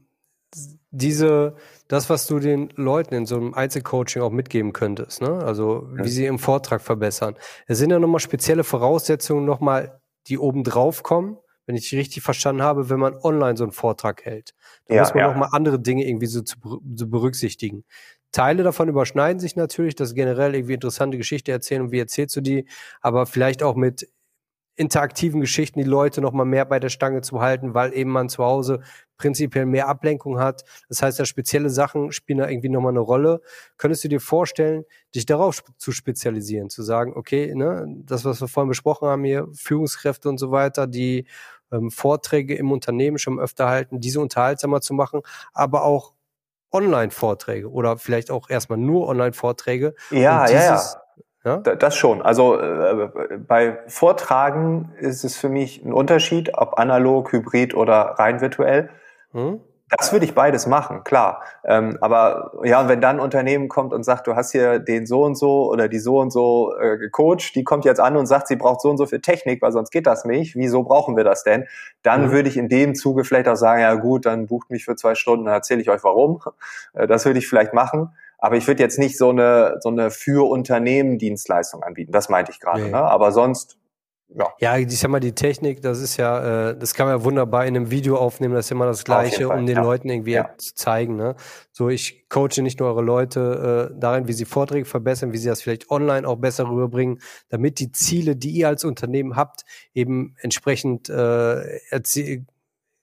diese, 0.91 1.55
das, 1.87 2.09
was 2.09 2.27
du 2.27 2.39
den 2.39 2.69
Leuten 2.75 3.13
in 3.13 3.25
so 3.25 3.35
einem 3.35 3.53
Einzelcoaching 3.53 4.21
auch 4.21 4.31
mitgeben 4.31 4.73
könntest, 4.73 5.21
ne? 5.21 5.39
Also 5.43 5.87
wie 5.91 5.97
Ja. 6.03 6.07
sie 6.07 6.25
im 6.25 6.39
Vortrag 6.39 6.81
verbessern. 6.81 7.35
Es 7.67 7.77
sind 7.77 7.89
ja 7.91 7.99
nochmal 7.99 8.19
spezielle 8.19 8.63
Voraussetzungen 8.63 9.45
nochmal, 9.45 9.99
die 10.27 10.37
oben 10.37 10.63
drauf 10.63 11.03
kommen, 11.03 11.37
wenn 11.65 11.75
ich 11.75 11.91
richtig 11.93 12.23
verstanden 12.23 12.61
habe, 12.61 12.89
wenn 12.89 12.99
man 12.99 13.15
online 13.21 13.57
so 13.57 13.63
einen 13.65 13.73
Vortrag 13.73 14.23
hält. 14.25 14.53
Da 14.87 14.95
Ja, 14.95 15.01
muss 15.01 15.13
man 15.13 15.23
ja. 15.23 15.27
nochmal 15.29 15.49
andere 15.51 15.79
Dinge 15.79 16.07
irgendwie 16.07 16.25
so 16.27 16.41
zu, 16.41 16.57
zu 16.95 17.09
berücksichtigen. 17.09 17.83
Teile 18.37 18.61
davon 18.61 18.87
überschneiden 18.87 19.39
sich 19.39 19.55
natürlich, 19.55 19.95
das 19.95 20.09
ist 20.09 20.13
generell 20.13 20.53
irgendwie 20.53 20.75
interessante 20.75 21.17
Geschichte 21.17 21.51
erzählen 21.51 21.81
und 21.81 21.91
wie 21.91 21.97
erzählst 21.97 22.35
du 22.35 22.41
die, 22.41 22.67
aber 23.01 23.25
vielleicht 23.25 23.63
auch 23.63 23.75
mit 23.75 24.09
interaktiven 24.75 25.41
Geschichten 25.41 25.79
die 25.79 25.89
Leute 25.89 26.21
noch 26.21 26.33
mal 26.33 26.45
mehr 26.45 26.65
bei 26.65 26.79
der 26.79 26.89
Stange 26.89 27.21
zu 27.21 27.41
halten, 27.41 27.73
weil 27.73 27.95
eben 27.95 28.11
man 28.11 28.29
zu 28.29 28.43
Hause 28.43 28.81
prinzipiell 29.17 29.65
mehr 29.65 29.87
Ablenkung 29.87 30.37
hat. 30.37 30.65
Das 30.87 31.01
heißt, 31.01 31.17
ja, 31.17 31.25
spezielle 31.25 31.71
Sachen 31.71 32.11
spielen 32.11 32.37
da 32.37 32.47
irgendwie 32.47 32.69
noch 32.69 32.81
mal 32.81 32.89
eine 32.89 32.99
Rolle. 32.99 33.41
Könntest 33.77 34.03
du 34.03 34.07
dir 34.07 34.21
vorstellen, 34.21 34.83
dich 35.15 35.25
darauf 35.25 35.63
zu 35.77 35.91
spezialisieren, 35.91 36.69
zu 36.69 36.83
sagen, 36.83 37.13
okay, 37.15 37.55
ne, 37.55 37.87
das, 38.05 38.23
was 38.23 38.39
wir 38.39 38.47
vorhin 38.47 38.69
besprochen 38.69 39.07
haben 39.07 39.23
hier, 39.23 39.47
Führungskräfte 39.55 40.29
und 40.29 40.37
so 40.37 40.51
weiter, 40.51 40.85
die 40.85 41.25
ähm, 41.71 41.89
Vorträge 41.89 42.53
im 42.53 42.71
Unternehmen 42.71 43.17
schon 43.17 43.39
öfter 43.39 43.67
halten, 43.67 43.99
diese 43.99 44.19
unterhaltsamer 44.21 44.81
zu 44.81 44.93
machen, 44.93 45.21
aber 45.53 45.85
auch 45.85 46.13
Online-Vorträge 46.71 47.69
oder 47.69 47.97
vielleicht 47.97 48.31
auch 48.31 48.49
erstmal 48.49 48.77
nur 48.77 49.07
Online-Vorträge. 49.07 49.95
Ja, 50.11 50.45
dieses, 50.45 50.63
ja, 50.63 50.75
ja. 50.75 51.07
Ja? 51.47 51.57
Das 51.59 51.95
schon. 51.95 52.21
Also 52.21 52.59
äh, 52.59 53.09
bei 53.37 53.79
Vortragen 53.87 54.91
ist 54.99 55.23
es 55.23 55.37
für 55.37 55.47
mich 55.47 55.83
ein 55.83 55.93
Unterschied, 55.93 56.51
ob 56.53 56.77
analog, 56.77 57.31
hybrid 57.31 57.73
oder 57.73 58.15
rein 58.17 58.41
virtuell. 58.41 58.89
Hm? 59.31 59.61
Das 59.89 60.11
würde 60.11 60.25
ich 60.25 60.35
beides 60.35 60.67
machen, 60.67 61.05
klar. 61.05 61.43
Ähm, 61.63 61.97
aber 62.01 62.51
ja, 62.63 62.81
und 62.81 62.89
wenn 62.89 62.99
dann 62.99 63.17
ein 63.17 63.19
Unternehmen 63.21 63.69
kommt 63.69 63.93
und 63.93 64.03
sagt, 64.03 64.27
du 64.27 64.35
hast 64.35 64.51
hier 64.51 64.79
den 64.79 65.05
so 65.05 65.23
und 65.23 65.35
so 65.35 65.71
oder 65.71 65.87
die 65.87 65.99
so 65.99 66.19
und 66.19 66.31
so 66.31 66.75
äh, 66.77 66.97
gecoacht, 66.97 67.55
die 67.55 67.63
kommt 67.63 67.85
jetzt 67.85 67.99
an 67.99 68.17
und 68.17 68.25
sagt, 68.25 68.49
sie 68.49 68.57
braucht 68.57 68.81
so 68.81 68.89
und 68.89 68.97
so 68.97 69.05
viel 69.05 69.21
Technik, 69.21 69.61
weil 69.61 69.71
sonst 69.71 69.91
geht 69.91 70.05
das 70.05 70.25
nicht. 70.25 70.55
Wieso 70.55 70.83
brauchen 70.83 71.15
wir 71.15 71.23
das 71.23 71.43
denn? 71.43 71.67
Dann 72.03 72.27
mhm. 72.27 72.31
würde 72.31 72.49
ich 72.49 72.57
in 72.57 72.67
dem 72.67 72.95
Zuge 72.95 73.23
vielleicht 73.23 73.47
auch 73.47 73.55
sagen, 73.55 73.79
ja 73.81 73.93
gut, 73.95 74.25
dann 74.25 74.47
bucht 74.47 74.69
mich 74.71 74.83
für 74.83 74.97
zwei 74.97 75.15
Stunden, 75.15 75.45
dann 75.45 75.53
erzähle 75.53 75.81
ich 75.81 75.89
euch 75.89 76.03
warum. 76.03 76.41
Äh, 76.93 77.07
das 77.07 77.25
würde 77.25 77.39
ich 77.39 77.47
vielleicht 77.47 77.73
machen. 77.73 78.15
Aber 78.37 78.55
ich 78.55 78.67
würde 78.67 78.81
jetzt 78.83 78.99
nicht 78.99 79.17
so 79.17 79.29
eine, 79.29 79.77
so 79.81 79.89
eine 79.89 80.11
für 80.11 80.49
Unternehmen 80.49 81.17
Dienstleistung 81.17 81.83
anbieten. 81.83 82.11
Das 82.11 82.29
meinte 82.29 82.51
ich 82.51 82.59
gerade. 82.59 82.83
Nee. 82.83 82.91
Ne? 82.91 82.97
Aber 82.97 83.31
sonst, 83.31 83.77
ja. 84.29 84.47
Ja, 84.59 84.77
ich 84.77 84.99
sag 84.99 85.09
mal, 85.09 85.19
die 85.19 85.33
Technik, 85.33 85.81
das 85.81 85.99
ist 85.99 86.17
ja, 86.17 86.69
äh, 86.69 86.77
das 86.77 86.93
kann 86.93 87.07
man 87.07 87.17
ja 87.17 87.23
wunderbar 87.23 87.65
in 87.65 87.75
einem 87.75 87.91
Video 87.91 88.17
aufnehmen, 88.17 88.53
das 88.53 88.65
ist 88.65 88.71
immer 88.71 88.85
das 88.85 89.03
Gleiche, 89.03 89.49
um 89.49 89.65
den 89.65 89.77
ja. 89.77 89.83
Leuten 89.83 90.09
irgendwie 90.09 90.33
ja. 90.33 90.49
zu 90.57 90.75
zeigen. 90.75 91.15
Ne? 91.15 91.35
So, 91.71 91.89
ich 91.89 92.27
coache 92.29 92.61
nicht 92.61 92.79
nur 92.79 92.89
eure 92.89 93.01
Leute 93.01 93.91
äh, 93.93 93.99
darin, 93.99 94.27
wie 94.27 94.33
sie 94.33 94.45
Vorträge 94.45 94.85
verbessern, 94.85 95.31
wie 95.31 95.37
sie 95.37 95.47
das 95.47 95.61
vielleicht 95.61 95.89
online 95.89 96.27
auch 96.27 96.37
besser 96.37 96.69
rüberbringen, 96.69 97.19
damit 97.49 97.79
die 97.79 97.91
Ziele, 97.91 98.35
die 98.35 98.51
ihr 98.51 98.67
als 98.67 98.83
Unternehmen 98.83 99.35
habt, 99.35 99.63
eben 99.93 100.35
entsprechend 100.41 101.09
äh, 101.09 101.79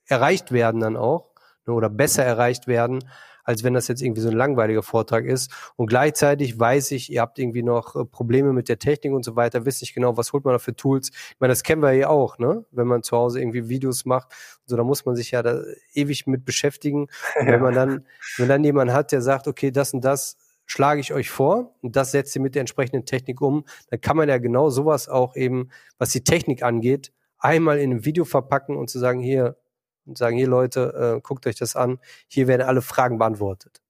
erreicht 0.06 0.52
werden 0.52 0.80
dann 0.80 0.96
auch 0.96 1.30
ne, 1.66 1.74
oder 1.74 1.88
besser 1.88 2.24
erreicht 2.24 2.66
werden, 2.66 3.04
als 3.44 3.62
wenn 3.62 3.74
das 3.74 3.88
jetzt 3.88 4.02
irgendwie 4.02 4.22
so 4.22 4.28
ein 4.28 4.36
langweiliger 4.36 4.82
Vortrag 4.82 5.24
ist. 5.24 5.52
Und 5.76 5.86
gleichzeitig 5.86 6.58
weiß 6.58 6.90
ich, 6.92 7.12
ihr 7.12 7.20
habt 7.20 7.38
irgendwie 7.38 7.62
noch 7.62 7.94
äh, 7.94 8.04
Probleme 8.04 8.52
mit 8.52 8.68
der 8.68 8.78
Technik 8.78 9.12
und 9.12 9.24
so 9.24 9.36
weiter, 9.36 9.64
wisst 9.64 9.82
nicht 9.82 9.94
genau, 9.94 10.16
was 10.16 10.32
holt 10.32 10.44
man 10.44 10.54
da 10.54 10.58
für 10.58 10.74
Tools. 10.74 11.10
Ich 11.10 11.40
meine, 11.40 11.52
das 11.52 11.62
kennen 11.62 11.82
wir 11.82 11.92
ja 11.92 12.08
auch, 12.08 12.38
ne? 12.38 12.64
Wenn 12.72 12.86
man 12.86 13.02
zu 13.02 13.16
Hause 13.16 13.40
irgendwie 13.40 13.68
Videos 13.68 14.04
macht, 14.04 14.32
so 14.66 14.76
da 14.76 14.82
muss 14.82 15.04
man 15.04 15.14
sich 15.14 15.30
ja 15.30 15.42
da 15.42 15.62
ewig 15.92 16.26
mit 16.26 16.44
beschäftigen. 16.44 17.06
Und 17.38 17.46
wenn 17.46 17.60
man 17.60 17.74
dann, 17.74 18.06
wenn 18.38 18.48
dann 18.48 18.64
jemand 18.64 18.92
hat, 18.92 19.12
der 19.12 19.22
sagt, 19.22 19.46
okay, 19.46 19.70
das 19.70 19.94
und 19.94 20.04
das 20.04 20.36
schlage 20.66 21.00
ich 21.00 21.12
euch 21.12 21.30
vor 21.30 21.74
und 21.82 21.96
das 21.96 22.12
setzt 22.12 22.34
ihr 22.36 22.42
mit 22.42 22.54
der 22.54 22.60
entsprechenden 22.60 23.04
Technik 23.04 23.40
um, 23.40 23.64
dann 23.90 24.00
kann 24.00 24.16
man 24.16 24.28
ja 24.28 24.38
genau 24.38 24.70
sowas 24.70 25.08
auch 25.08 25.36
eben, 25.36 25.68
was 25.98 26.10
die 26.10 26.24
Technik 26.24 26.62
angeht, 26.62 27.12
einmal 27.38 27.78
in 27.78 27.90
einem 27.90 28.04
Video 28.04 28.24
verpacken 28.24 28.76
und 28.76 28.88
zu 28.88 28.98
sagen, 28.98 29.20
hier, 29.20 29.56
und 30.06 30.18
sagen, 30.18 30.36
hier 30.36 30.48
Leute, 30.48 31.16
äh, 31.16 31.20
guckt 31.20 31.46
euch 31.46 31.56
das 31.56 31.76
an, 31.76 31.98
hier 32.28 32.48
werden 32.48 32.62
alle 32.62 32.82
Fragen 32.82 33.18
beantwortet. 33.18 33.80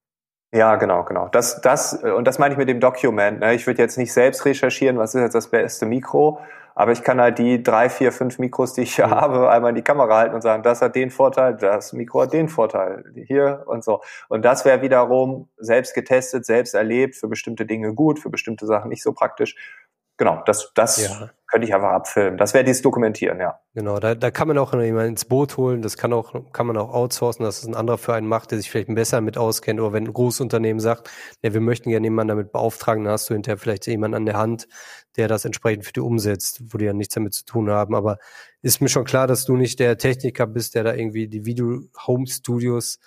Ja, 0.53 0.77
genau, 0.77 1.03
genau. 1.03 1.27
Das, 1.27 1.59
das, 1.61 2.01
äh, 2.01 2.11
und 2.11 2.25
das 2.25 2.39
meine 2.39 2.53
ich 2.53 2.57
mit 2.57 2.69
dem 2.69 2.79
Document. 2.79 3.41
Ne? 3.41 3.55
Ich 3.55 3.67
würde 3.67 3.81
jetzt 3.81 3.97
nicht 3.97 4.13
selbst 4.13 4.45
recherchieren, 4.45 4.97
was 4.97 5.13
ist 5.13 5.21
jetzt 5.21 5.35
das 5.35 5.49
beste 5.49 5.85
Mikro, 5.85 6.39
aber 6.75 6.93
ich 6.93 7.03
kann 7.03 7.19
halt 7.19 7.39
die 7.39 7.61
drei, 7.61 7.89
vier, 7.89 8.13
fünf 8.13 8.39
Mikros, 8.39 8.73
die 8.73 8.83
ich 8.83 8.97
mhm. 8.97 9.03
habe, 9.09 9.49
einmal 9.49 9.69
in 9.69 9.75
die 9.75 9.81
Kamera 9.81 10.15
halten 10.15 10.35
und 10.35 10.41
sagen, 10.41 10.63
das 10.63 10.81
hat 10.81 10.95
den 10.95 11.11
Vorteil, 11.11 11.57
das 11.57 11.91
Mikro 11.91 12.21
hat 12.21 12.31
den 12.31 12.47
Vorteil, 12.47 13.03
hier 13.27 13.63
und 13.65 13.83
so. 13.83 14.01
Und 14.29 14.45
das 14.45 14.63
wäre 14.63 14.81
wiederum 14.81 15.49
selbst 15.57 15.93
getestet, 15.93 16.45
selbst 16.45 16.73
erlebt, 16.73 17.15
für 17.15 17.27
bestimmte 17.27 17.65
Dinge 17.65 17.93
gut, 17.93 18.19
für 18.19 18.29
bestimmte 18.29 18.65
Sachen 18.65 18.89
nicht 18.89 19.03
so 19.03 19.11
praktisch. 19.11 19.55
Genau, 20.17 20.41
das, 20.45 20.71
das 20.73 21.05
ja 21.05 21.31
könnte 21.55 21.69
ich 21.69 21.73
einfach 21.73 21.91
abfilmen. 21.91 22.37
Das 22.37 22.53
wäre 22.53 22.65
dieses 22.65 22.81
Dokumentieren, 22.81 23.39
ja. 23.39 23.61
Genau, 23.73 23.97
da, 23.99 24.13
da 24.13 24.29
kann 24.29 24.49
man 24.49 24.57
auch 24.57 24.73
jemanden 24.73 25.11
ins 25.11 25.23
Boot 25.23 25.55
holen, 25.55 25.81
das 25.81 25.95
kann 25.95 26.11
auch, 26.11 26.33
kann 26.51 26.67
man 26.67 26.75
auch 26.75 26.93
outsourcen, 26.93 27.45
dass 27.45 27.59
es 27.59 27.65
ein 27.65 27.75
anderer 27.75 27.97
für 27.97 28.13
einen 28.13 28.27
macht, 28.27 28.51
der 28.51 28.57
sich 28.57 28.69
vielleicht 28.69 28.93
besser 28.93 29.21
mit 29.21 29.37
auskennt. 29.37 29.79
Oder 29.79 29.93
wenn 29.93 30.03
ein 30.03 30.11
Großunternehmen 30.11 30.81
sagt, 30.81 31.09
ja, 31.41 31.53
wir 31.53 31.61
möchten 31.61 31.91
gerne 31.91 32.07
jemanden 32.07 32.27
damit 32.27 32.51
beauftragen, 32.51 33.05
dann 33.05 33.13
hast 33.13 33.29
du 33.29 33.35
hinterher 33.35 33.57
vielleicht 33.57 33.87
jemanden 33.87 34.15
an 34.15 34.25
der 34.25 34.35
Hand, 34.35 34.67
der 35.15 35.29
das 35.29 35.45
entsprechend 35.45 35.85
für 35.85 35.93
dich 35.93 36.03
umsetzt, 36.03 36.61
wo 36.73 36.77
die 36.77 36.83
ja 36.83 36.91
nichts 36.91 37.13
damit 37.13 37.33
zu 37.33 37.45
tun 37.45 37.69
haben. 37.69 37.95
Aber 37.95 38.17
ist 38.61 38.81
mir 38.81 38.89
schon 38.89 39.05
klar, 39.05 39.25
dass 39.25 39.45
du 39.45 39.55
nicht 39.55 39.79
der 39.79 39.97
Techniker 39.97 40.47
bist, 40.47 40.75
der 40.75 40.83
da 40.83 40.93
irgendwie 40.93 41.29
die 41.29 41.45
Video-Home-Studios 41.45 42.99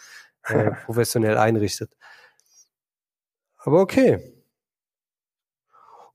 äh, 0.44 0.70
professionell 0.86 1.36
einrichtet. 1.36 1.92
Aber 3.58 3.82
okay. 3.82 4.32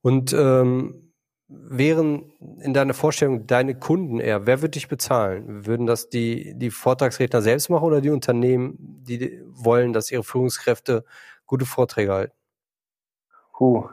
Und 0.02 0.34
ähm, 0.34 1.03
wären 1.70 2.32
in 2.60 2.74
deiner 2.74 2.94
Vorstellung 2.94 3.48
deine 3.48 3.76
Kunden 3.76 4.20
eher? 4.20 4.46
Wer 4.46 4.62
würde 4.62 4.72
dich 4.72 4.88
bezahlen? 4.88 5.66
Würden 5.66 5.86
das 5.86 6.10
die, 6.10 6.54
die 6.56 6.72
Vortragsredner 6.72 7.42
selbst 7.42 7.70
machen 7.70 7.84
oder 7.84 8.02
die 8.02 8.10
Unternehmen, 8.10 8.76
die 8.80 9.42
wollen, 9.46 9.94
dass 9.94 10.12
ihre 10.12 10.24
Führungskräfte 10.24 11.04
gute 11.46 11.66
Vorträge 11.66 12.14
halten? 12.14 12.34
Puh. 13.54 13.90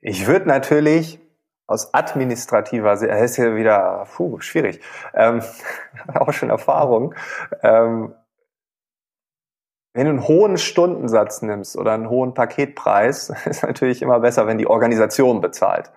Ich 0.00 0.26
würde 0.26 0.48
natürlich 0.48 1.18
aus 1.66 1.94
administrativer 1.94 2.96
Sicht, 2.96 3.10
das 3.10 3.22
ist 3.22 3.36
ja 3.38 3.56
wieder 3.56 4.06
puh, 4.14 4.40
schwierig, 4.40 4.80
ähm, 5.14 5.42
auch 6.14 6.32
schon 6.32 6.50
Erfahrung, 6.50 7.14
ähm, 7.62 8.14
wenn 9.94 10.06
du 10.06 10.10
einen 10.10 10.28
hohen 10.28 10.58
Stundensatz 10.58 11.40
nimmst 11.40 11.76
oder 11.76 11.92
einen 11.92 12.10
hohen 12.10 12.34
Paketpreis, 12.34 13.30
ist 13.46 13.62
natürlich 13.62 14.02
immer 14.02 14.20
besser, 14.20 14.46
wenn 14.46 14.58
die 14.58 14.66
Organisation 14.66 15.40
bezahlt. 15.40 15.90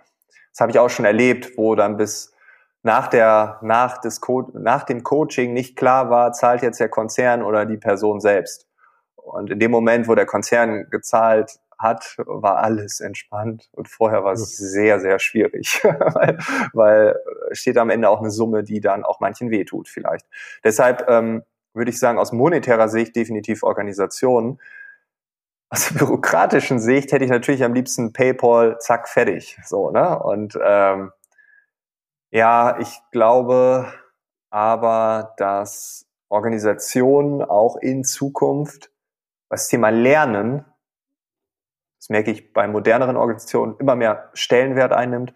Das 0.57 0.61
habe 0.61 0.71
ich 0.71 0.79
auch 0.79 0.89
schon 0.89 1.05
erlebt, 1.05 1.55
wo 1.55 1.75
dann 1.75 1.97
bis 1.97 2.33
nach 2.81 3.09
der, 3.09 3.59
nach 3.61 3.99
des 3.99 4.21
Co 4.21 4.49
nach 4.55 4.85
dem 4.85 5.03
Coaching 5.03 5.53
nicht 5.53 5.75
klar 5.75 6.09
war, 6.09 6.31
zahlt 6.31 6.63
jetzt 6.63 6.79
der 6.79 6.89
Konzern 6.89 7.43
oder 7.43 7.67
die 7.67 7.77
Person 7.77 8.19
selbst. 8.19 8.65
Und 9.13 9.51
in 9.51 9.59
dem 9.59 9.69
Moment, 9.69 10.07
wo 10.07 10.15
der 10.15 10.25
Konzern 10.25 10.89
gezahlt 10.89 11.59
hat, 11.77 12.15
war 12.25 12.57
alles 12.57 13.01
entspannt 13.01 13.69
und 13.73 13.87
vorher 13.87 14.23
war 14.23 14.33
es 14.33 14.57
sehr, 14.57 14.99
sehr 14.99 15.19
schwierig, 15.19 15.79
weil, 15.83 16.39
weil 16.73 17.15
steht 17.51 17.77
am 17.77 17.91
Ende 17.91 18.09
auch 18.09 18.21
eine 18.21 18.31
Summe, 18.31 18.63
die 18.63 18.81
dann 18.81 19.03
auch 19.03 19.19
manchen 19.19 19.51
wehtut 19.51 19.87
vielleicht. 19.87 20.25
Deshalb 20.63 21.07
ähm, 21.07 21.43
würde 21.75 21.91
ich 21.91 21.99
sagen, 21.99 22.17
aus 22.17 22.31
monetärer 22.31 22.89
Sicht 22.89 23.15
definitiv 23.15 23.61
Organisationen, 23.61 24.59
aus 25.69 25.89
der 25.89 25.99
bürokratischen 25.99 26.79
Sicht 26.79 27.11
hätte 27.11 27.25
ich 27.25 27.31
natürlich 27.31 27.63
am 27.63 27.73
liebsten 27.73 28.13
PayPal, 28.13 28.77
zack, 28.79 29.09
fertig. 29.09 29.57
So, 29.65 29.91
ne? 29.91 30.17
Und 30.19 30.57
ähm, 30.63 31.11
ja, 32.31 32.79
ich 32.79 33.01
glaube 33.11 33.91
aber, 34.49 35.33
dass 35.37 36.05
Organisationen 36.29 37.41
auch 37.41 37.75
in 37.77 38.03
Zukunft 38.03 38.91
das 39.49 39.67
Thema 39.67 39.89
Lernen, 39.89 40.65
das 41.99 42.09
merke 42.09 42.31
ich 42.31 42.53
bei 42.53 42.67
moderneren 42.67 43.17
Organisationen, 43.17 43.75
immer 43.79 43.95
mehr 43.95 44.29
Stellenwert 44.33 44.93
einnimmt, 44.93 45.33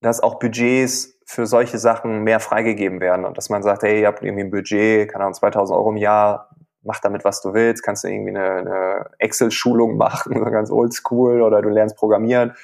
dass 0.00 0.20
auch 0.20 0.38
Budgets 0.38 1.18
für 1.26 1.46
solche 1.46 1.78
Sachen 1.78 2.22
mehr 2.22 2.40
freigegeben 2.40 3.00
werden 3.00 3.24
und 3.24 3.38
dass 3.38 3.48
man 3.48 3.62
sagt, 3.62 3.82
hey, 3.82 4.02
ihr 4.02 4.06
habt 4.06 4.22
irgendwie 4.22 4.44
ein 4.44 4.50
Budget, 4.50 5.10
keine 5.10 5.24
Ahnung, 5.24 5.34
2000 5.34 5.76
Euro 5.76 5.90
im 5.90 5.96
Jahr, 5.96 6.53
mach 6.84 7.00
damit, 7.00 7.24
was 7.24 7.40
du 7.40 7.54
willst, 7.54 7.82
kannst 7.82 8.04
du 8.04 8.08
irgendwie 8.08 8.30
eine, 8.30 8.50
eine 8.52 9.10
Excel-Schulung 9.18 9.96
machen, 9.96 10.38
so 10.38 10.44
ganz 10.50 10.70
oldschool, 10.70 11.42
oder 11.42 11.62
du 11.62 11.68
lernst 11.68 11.96
Programmieren, 11.96 12.54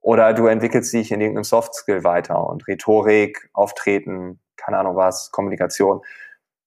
oder 0.00 0.34
du 0.34 0.46
entwickelst 0.46 0.92
dich 0.92 1.12
in 1.12 1.20
irgendeinem 1.20 1.44
Soft-Skill 1.44 2.04
weiter 2.04 2.46
und 2.48 2.66
Rhetorik, 2.66 3.48
Auftreten, 3.52 4.40
keine 4.56 4.78
Ahnung 4.78 4.96
was, 4.96 5.30
Kommunikation. 5.30 6.02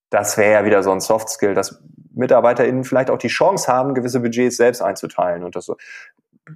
Das 0.10 0.38
wäre 0.38 0.54
ja 0.54 0.66
wieder 0.66 0.84
so 0.84 0.92
ein 0.92 1.02
Soft-Skill, 1.02 1.54
dass 1.54 1.84
MitarbeiterInnen 2.14 2.86
vielleicht 2.86 3.10
auch 3.10 3.18
die 3.18 3.28
Chance 3.28 3.72
haben, 3.72 3.94
gewisse 3.94 4.22
Budgets 4.22 4.58
selbst 4.58 4.82
einzuteilen 4.82 5.44
und 5.44 5.56
das 5.56 5.66
so. 5.66 5.76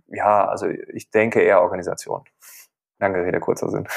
Ja, 0.07 0.47
also 0.47 0.67
ich 0.67 1.09
denke 1.09 1.41
eher 1.41 1.61
Organisation. 1.61 2.23
Lange 2.99 3.23
Rede, 3.23 3.39
kurzer 3.39 3.69
Sinn. 3.69 3.87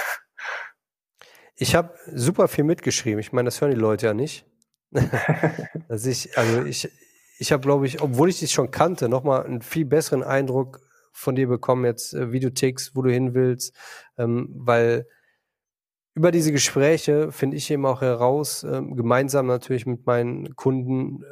Ich 1.55 1.77
habe 1.77 1.95
super 2.07 2.49
viel 2.49 2.65
mitgeschrieben. 2.65 3.21
Ich 3.21 3.33
meine, 3.33 3.47
das 3.47 3.61
hören 3.61 3.71
die 3.71 3.77
Leute 3.77 4.07
ja 4.07 4.15
nicht. 4.15 4.47
Also 5.89 6.11
ich, 6.11 6.37
also 6.37 6.65
ich, 6.65 6.89
ich 7.39 7.53
habe, 7.53 7.63
glaube 7.63 7.87
ich, 7.87 8.01
obwohl 8.03 8.29
ich 8.29 8.41
dich 8.41 8.53
schon 8.53 8.71
kannte, 8.71 9.09
nochmal 9.09 9.45
einen 9.45 9.63
viel 9.63 9.85
besseren 9.85 10.23
Eindruck 10.23 10.81
von 11.13 11.35
dir 11.35 11.49
bekommen, 11.49 11.85
jetzt 11.85 12.15
äh, 12.15 12.33
wie 12.33 12.41
du 12.41 12.53
tickst, 12.53 12.97
wo 12.97 13.03
du 13.03 13.11
hin 13.11 13.35
willst, 13.35 13.75
ähm, 14.17 14.49
weil 14.55 15.07
über 16.15 16.31
diese 16.31 16.53
Gespräche 16.53 17.33
finde 17.33 17.57
ich 17.57 17.71
eben 17.71 17.87
auch 17.87 18.03
heraus, 18.03 18.65
ähm, 18.65 18.97
gemeinsam 18.97 19.47
natürlich 19.47 19.87
mit 19.87 20.07
meinen 20.07 20.57
Kunden, 20.57 21.25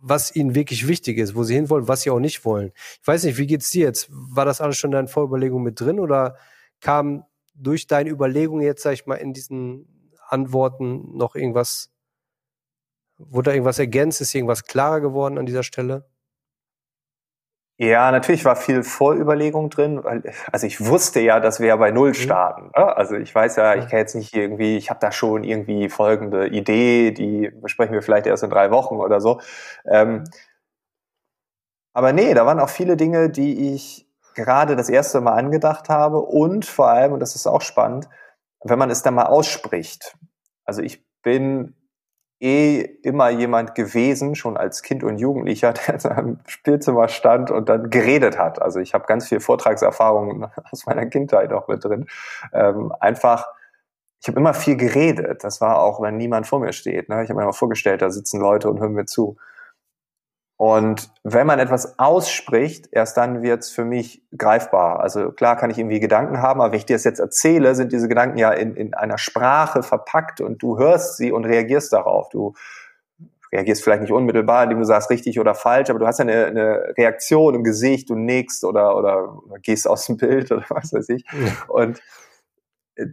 was 0.00 0.34
ihnen 0.34 0.54
wirklich 0.54 0.86
wichtig 0.86 1.18
ist, 1.18 1.34
wo 1.34 1.42
sie 1.42 1.54
hinwollen, 1.54 1.88
was 1.88 2.02
sie 2.02 2.10
auch 2.10 2.20
nicht 2.20 2.44
wollen. 2.44 2.70
Ich 3.00 3.06
weiß 3.06 3.24
nicht, 3.24 3.38
wie 3.38 3.48
geht's 3.48 3.70
dir 3.70 3.86
jetzt? 3.86 4.08
War 4.10 4.44
das 4.44 4.60
alles 4.60 4.76
schon 4.76 4.90
in 4.90 4.96
deinen 4.96 5.08
Vorüberlegungen 5.08 5.64
mit 5.64 5.80
drin 5.80 5.98
oder 5.98 6.36
kam 6.80 7.24
durch 7.54 7.88
deine 7.88 8.10
Überlegungen 8.10 8.62
jetzt, 8.62 8.82
sag 8.82 8.92
ich 8.92 9.06
mal, 9.06 9.16
in 9.16 9.32
diesen 9.32 10.14
Antworten 10.28 11.16
noch 11.16 11.34
irgendwas, 11.34 11.90
wurde 13.18 13.50
da 13.50 13.54
irgendwas 13.54 13.78
ergänzt? 13.78 14.20
Ist 14.20 14.34
irgendwas 14.34 14.64
klarer 14.64 15.00
geworden 15.00 15.38
an 15.38 15.46
dieser 15.46 15.62
Stelle? 15.62 16.08
Ja, 17.80 18.10
natürlich 18.10 18.44
war 18.44 18.56
viel 18.56 18.82
Vorüberlegung 18.82 19.70
drin, 19.70 20.02
weil 20.02 20.34
also 20.50 20.66
ich 20.66 20.84
wusste 20.84 21.20
ja, 21.20 21.38
dass 21.38 21.60
wir 21.60 21.68
ja 21.68 21.76
bei 21.76 21.92
Null 21.92 22.08
mhm. 22.08 22.14
starten. 22.14 22.72
Ne? 22.76 22.96
Also 22.96 23.14
ich 23.14 23.32
weiß 23.32 23.54
ja, 23.54 23.76
ich 23.76 23.88
kann 23.88 24.00
jetzt 24.00 24.16
nicht 24.16 24.34
irgendwie, 24.34 24.76
ich 24.76 24.90
habe 24.90 24.98
da 24.98 25.12
schon 25.12 25.44
irgendwie 25.44 25.88
folgende 25.88 26.48
Idee, 26.48 27.12
die 27.12 27.50
besprechen 27.50 27.94
wir 27.94 28.02
vielleicht 28.02 28.26
erst 28.26 28.42
in 28.42 28.50
drei 28.50 28.72
Wochen 28.72 28.96
oder 28.96 29.20
so. 29.20 29.40
Ähm, 29.86 30.24
aber 31.92 32.12
nee, 32.12 32.34
da 32.34 32.46
waren 32.46 32.58
auch 32.58 32.68
viele 32.68 32.96
Dinge, 32.96 33.30
die 33.30 33.74
ich 33.74 34.08
gerade 34.34 34.74
das 34.74 34.88
erste 34.88 35.20
Mal 35.20 35.34
angedacht 35.34 35.88
habe 35.88 36.18
und 36.18 36.64
vor 36.64 36.88
allem, 36.88 37.12
und 37.12 37.20
das 37.20 37.36
ist 37.36 37.46
auch 37.46 37.62
spannend, 37.62 38.08
wenn 38.64 38.78
man 38.78 38.90
es 38.90 39.02
dann 39.02 39.14
mal 39.14 39.26
ausspricht. 39.26 40.16
Also 40.64 40.82
ich 40.82 41.04
bin 41.22 41.74
eh 42.40 42.80
immer 43.02 43.30
jemand 43.30 43.74
gewesen, 43.74 44.34
schon 44.34 44.56
als 44.56 44.82
Kind 44.82 45.02
und 45.02 45.18
Jugendlicher, 45.18 45.72
der 45.86 45.94
in 45.94 46.00
seinem 46.00 46.38
Spielzimmer 46.46 47.08
stand 47.08 47.50
und 47.50 47.68
dann 47.68 47.90
geredet 47.90 48.38
hat. 48.38 48.62
Also 48.62 48.80
ich 48.80 48.94
habe 48.94 49.06
ganz 49.06 49.28
viel 49.28 49.40
Vortragserfahrungen 49.40 50.46
aus 50.70 50.86
meiner 50.86 51.06
Kindheit 51.06 51.52
auch 51.52 51.68
mit 51.68 51.84
drin. 51.84 52.06
Ähm, 52.52 52.92
einfach, 53.00 53.46
ich 54.20 54.28
habe 54.28 54.38
immer 54.38 54.54
viel 54.54 54.76
geredet. 54.76 55.44
Das 55.44 55.60
war 55.60 55.80
auch, 55.80 56.00
wenn 56.00 56.16
niemand 56.16 56.46
vor 56.46 56.60
mir 56.60 56.72
steht. 56.72 57.08
Ne? 57.08 57.22
Ich 57.22 57.30
habe 57.30 57.38
mir 57.38 57.44
immer 57.44 57.52
vorgestellt, 57.52 58.02
da 58.02 58.10
sitzen 58.10 58.40
Leute 58.40 58.70
und 58.70 58.80
hören 58.80 58.92
mir 58.92 59.06
zu. 59.06 59.36
Und 60.58 61.12
wenn 61.22 61.46
man 61.46 61.60
etwas 61.60 62.00
ausspricht, 62.00 62.88
erst 62.90 63.16
dann 63.16 63.42
wird's 63.42 63.70
für 63.70 63.84
mich 63.84 64.24
greifbar. 64.36 64.98
Also 64.98 65.30
klar 65.30 65.56
kann 65.56 65.70
ich 65.70 65.78
irgendwie 65.78 66.00
Gedanken 66.00 66.42
haben, 66.42 66.60
aber 66.60 66.72
wenn 66.72 66.78
ich 66.78 66.84
dir 66.84 66.96
das 66.96 67.04
jetzt 67.04 67.20
erzähle, 67.20 67.76
sind 67.76 67.92
diese 67.92 68.08
Gedanken 68.08 68.38
ja 68.38 68.50
in, 68.50 68.74
in 68.74 68.92
einer 68.92 69.18
Sprache 69.18 69.84
verpackt 69.84 70.40
und 70.40 70.60
du 70.60 70.76
hörst 70.76 71.16
sie 71.16 71.30
und 71.30 71.44
reagierst 71.44 71.92
darauf. 71.92 72.28
Du 72.30 72.54
reagierst 73.52 73.84
vielleicht 73.84 74.02
nicht 74.02 74.10
unmittelbar, 74.10 74.64
indem 74.64 74.80
du 74.80 74.84
sagst 74.84 75.10
richtig 75.10 75.38
oder 75.38 75.54
falsch, 75.54 75.90
aber 75.90 76.00
du 76.00 76.08
hast 76.08 76.18
ja 76.18 76.24
eine, 76.24 76.46
eine 76.46 76.94
Reaktion 76.98 77.54
im 77.54 77.62
Gesicht, 77.62 78.10
du 78.10 78.16
nickst 78.16 78.64
oder, 78.64 78.96
oder, 78.96 79.38
gehst 79.62 79.88
aus 79.88 80.06
dem 80.06 80.16
Bild 80.16 80.50
oder 80.52 80.64
was 80.70 80.92
weiß 80.92 81.08
ich. 81.10 81.24
Ja. 81.30 81.52
Und 81.68 82.02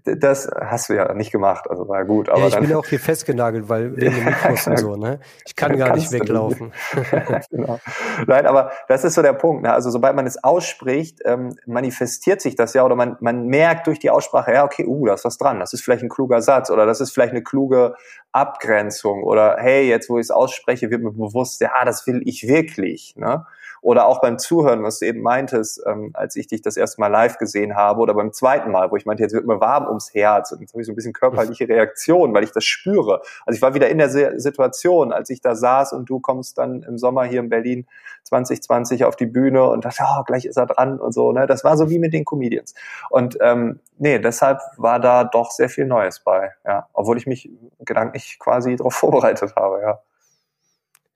das 0.04 0.50
hast 0.60 0.89
du 0.89 0.94
ja 0.94 1.13
nicht 1.13 1.32
gemacht, 1.32 1.70
also 1.70 1.88
war 1.88 2.04
gut. 2.06 2.27
Aber 2.30 2.39
ja, 2.39 2.48
ich 2.48 2.54
dann, 2.56 2.65
bin 2.65 2.75
auch 2.75 2.86
hier 2.86 3.00
festgenagelt, 3.00 3.70
weil 3.70 3.96
wegen 3.98 4.15
dem 4.15 4.25
Mikros 4.25 4.65
und 4.65 4.80
so, 4.80 4.96
ne? 4.96 5.20
Ich 5.46 5.56
kann 5.56 5.77
gar 5.77 5.96
nicht 5.96 6.12
weglaufen. 6.12 6.74
genau. 7.51 7.80
Nein, 8.25 8.48
aber 8.48 8.72
das 8.88 9.04
ist 9.04 9.13
so 9.13 9.22
der 9.22 9.34
Punkt. 9.34 9.62
Ne? 9.62 9.72
Also 9.72 9.92
sobald 9.92 10.15
man 10.15 10.25
es 10.25 10.44
ausspricht, 10.44 11.20
ähm, 11.25 11.56
manifestiert 11.68 12.42
sich 12.42 12.56
das 12.56 12.74
ja 12.74 12.84
oder 12.84 12.96
man, 12.96 13.18
man 13.20 13.46
merkt 13.46 13.86
durch 13.86 14.00
die 14.00 14.10
Aussprache, 14.10 14.54
ja, 14.54 14.63
okay, 14.63 14.86
uh, 14.88 15.06
da 15.06 15.13
ist 15.13 15.25
was 15.25 15.38
dran. 15.38 15.60
Das 15.60 15.74
ist 15.74 15.84
vielleicht 15.84 16.04
ein 16.04 16.10
kluger 16.10 16.42
Satz 16.42 16.72
oder 16.72 16.88
das 16.88 17.00
ist 17.00 17.12
vielleicht 17.12 17.34
eine 17.34 17.44
kluge 17.44 17.96
Abgrenzung 18.32 19.24
oder 19.24 19.58
hey, 19.60 19.88
jetzt 19.88 20.10
wo 20.10 20.18
ich 20.18 20.24
es 20.24 20.32
ausspreche, 20.32 20.89
wird 20.89 21.04
mir 21.04 21.12
bewusst, 21.12 21.62
ja, 21.62 21.86
das 21.86 22.08
will 22.08 22.22
ich 22.25 22.48
wirklich. 22.48 23.15
Ne? 23.18 23.46
Oder 23.86 24.08
auch 24.08 24.20
beim 24.20 24.39
Zuhören, 24.39 24.82
was 24.82 24.98
du 24.98 25.06
eben 25.06 25.22
meintest, 25.22 25.80
ähm, 25.86 26.10
als 26.15 26.36
ich 26.36 26.48
dich 26.48 26.63
das 26.63 26.75
erste 26.75 27.00
Mal 27.00 27.10
live 27.10 27.38
gesehen 27.38 27.75
habe 27.75 28.01
oder 28.01 28.15
beim 28.15 28.34
zweiten 28.34 28.72
Mal, 28.72 28.89
wo 28.89 28.96
ich 28.96 29.06
meinte, 29.06 29.22
jetzt 29.22 29.34
wird 29.34 29.46
mir 29.46 29.60
warm 29.60 29.86
ums 29.86 30.12
Herz 30.12 30.51
und 30.51 30.60
jetzt 30.60 30.74
habe 30.74 30.82
ich 30.82 30.88
so 30.88 30.92
ein 30.92 30.96
bisschen 30.96 31.13
körperliche 31.13 31.70
Reaktion, 31.70 32.34
weil 32.34 32.44
ich 32.44 32.51
das 32.51 32.65
spüre. 32.65 33.22
Also 33.46 33.56
ich 33.56 33.62
war 33.62 33.75
wieder 33.75 33.88
in 33.89 34.00
der 34.00 34.39
Situation, 34.39 35.13
als 35.13 35.30
ich 35.30 35.39
da 35.39 35.54
saß 35.54 35.94
und 35.94 36.10
du 36.10 36.20
kommst 36.20 36.58
dann 36.58 36.82
im 36.82 36.98
Sommer 36.98 37.25
hier 37.25 37.42
in 37.42 37.50
Berlin 37.50 37.86
2020 38.24 39.06
auf 39.06 39.15
die 39.15 39.27
Bühne 39.27 39.63
und 39.70 39.86
dachte, 39.86 40.01
oh, 40.04 40.24
gleich 40.24 40.46
ist 40.46 40.58
er 40.58 40.65
dran 40.65 41.00
und 41.00 41.12
so. 41.12 41.32
Ne? 41.32 41.46
Das 41.46 41.63
war 41.63 41.77
so 41.77 41.88
wie 41.88 42.00
mit 42.00 42.12
den 42.12 42.25
Comedians. 42.25 42.74
Und 43.12 43.38
ähm, 43.39 43.82
nee, 44.00 44.18
deshalb 44.18 44.62
war 44.77 45.00
da 45.00 45.25
doch 45.25 45.51
sehr 45.51 45.70
viel 45.70 45.86
Neues 45.86 46.22
bei, 46.22 46.54
ja. 46.65 46.88
Obwohl 46.94 47.20
ich 47.20 47.27
mich 47.27 47.51
gedanklich 47.82 48.39
quasi 48.39 48.77
darauf 48.77 48.96
vorbereitet 48.96 49.56
habe, 49.56 49.80
ja. 49.84 50.00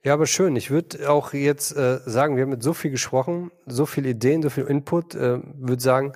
Ja, 0.03 0.13
aber 0.13 0.27
schön. 0.27 0.55
Ich 0.55 0.71
würde 0.71 1.09
auch 1.09 1.33
jetzt 1.33 1.75
äh, 1.75 1.99
sagen, 2.05 2.37
wir 2.37 2.43
haben 2.43 2.51
mit 2.51 2.63
so 2.63 2.73
viel 2.73 2.89
gesprochen, 2.89 3.51
so 3.65 3.85
viele 3.85 4.09
Ideen, 4.09 4.41
so 4.41 4.49
viel 4.49 4.63
Input. 4.65 5.13
Äh, 5.13 5.39
würde 5.55 5.81
sagen, 5.81 6.13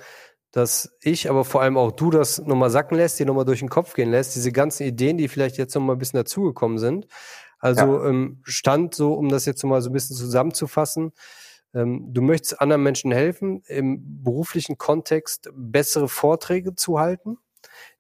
dass 0.52 0.96
ich, 1.02 1.30
aber 1.30 1.44
vor 1.44 1.62
allem 1.62 1.78
auch 1.78 1.92
du 1.92 2.10
das 2.10 2.40
nochmal 2.40 2.70
sacken 2.70 2.96
lässt, 2.96 3.20
dir 3.20 3.26
nochmal 3.26 3.44
durch 3.44 3.60
den 3.60 3.70
Kopf 3.70 3.94
gehen 3.94 4.12
lässt, 4.12 4.36
diese 4.36 4.52
ganzen 4.52 4.84
Ideen, 4.84 5.18
die 5.18 5.28
vielleicht 5.28 5.58
jetzt 5.58 5.76
nochmal 5.76 5.96
ein 5.96 6.00
bisschen 6.00 6.18
dazugekommen 6.20 6.78
sind. 6.78 7.08
Also 7.60 7.98
ja. 7.98 8.10
ähm, 8.10 8.40
Stand 8.44 8.96
so, 8.96 9.14
um 9.14 9.30
das 9.30 9.46
jetzt 9.46 9.64
nochmal 9.64 9.82
so 9.82 9.90
ein 9.90 9.94
bisschen 9.94 10.16
zusammenzufassen. 10.16 11.12
Ähm, 11.74 12.14
du 12.14 12.22
möchtest 12.22 12.62
anderen 12.62 12.84
Menschen 12.84 13.12
helfen, 13.12 13.64
im 13.68 14.24
beruflichen 14.24 14.78
Kontext 14.78 15.50
bessere 15.56 16.08
Vorträge 16.08 16.76
zu 16.76 17.00
halten. 17.00 17.38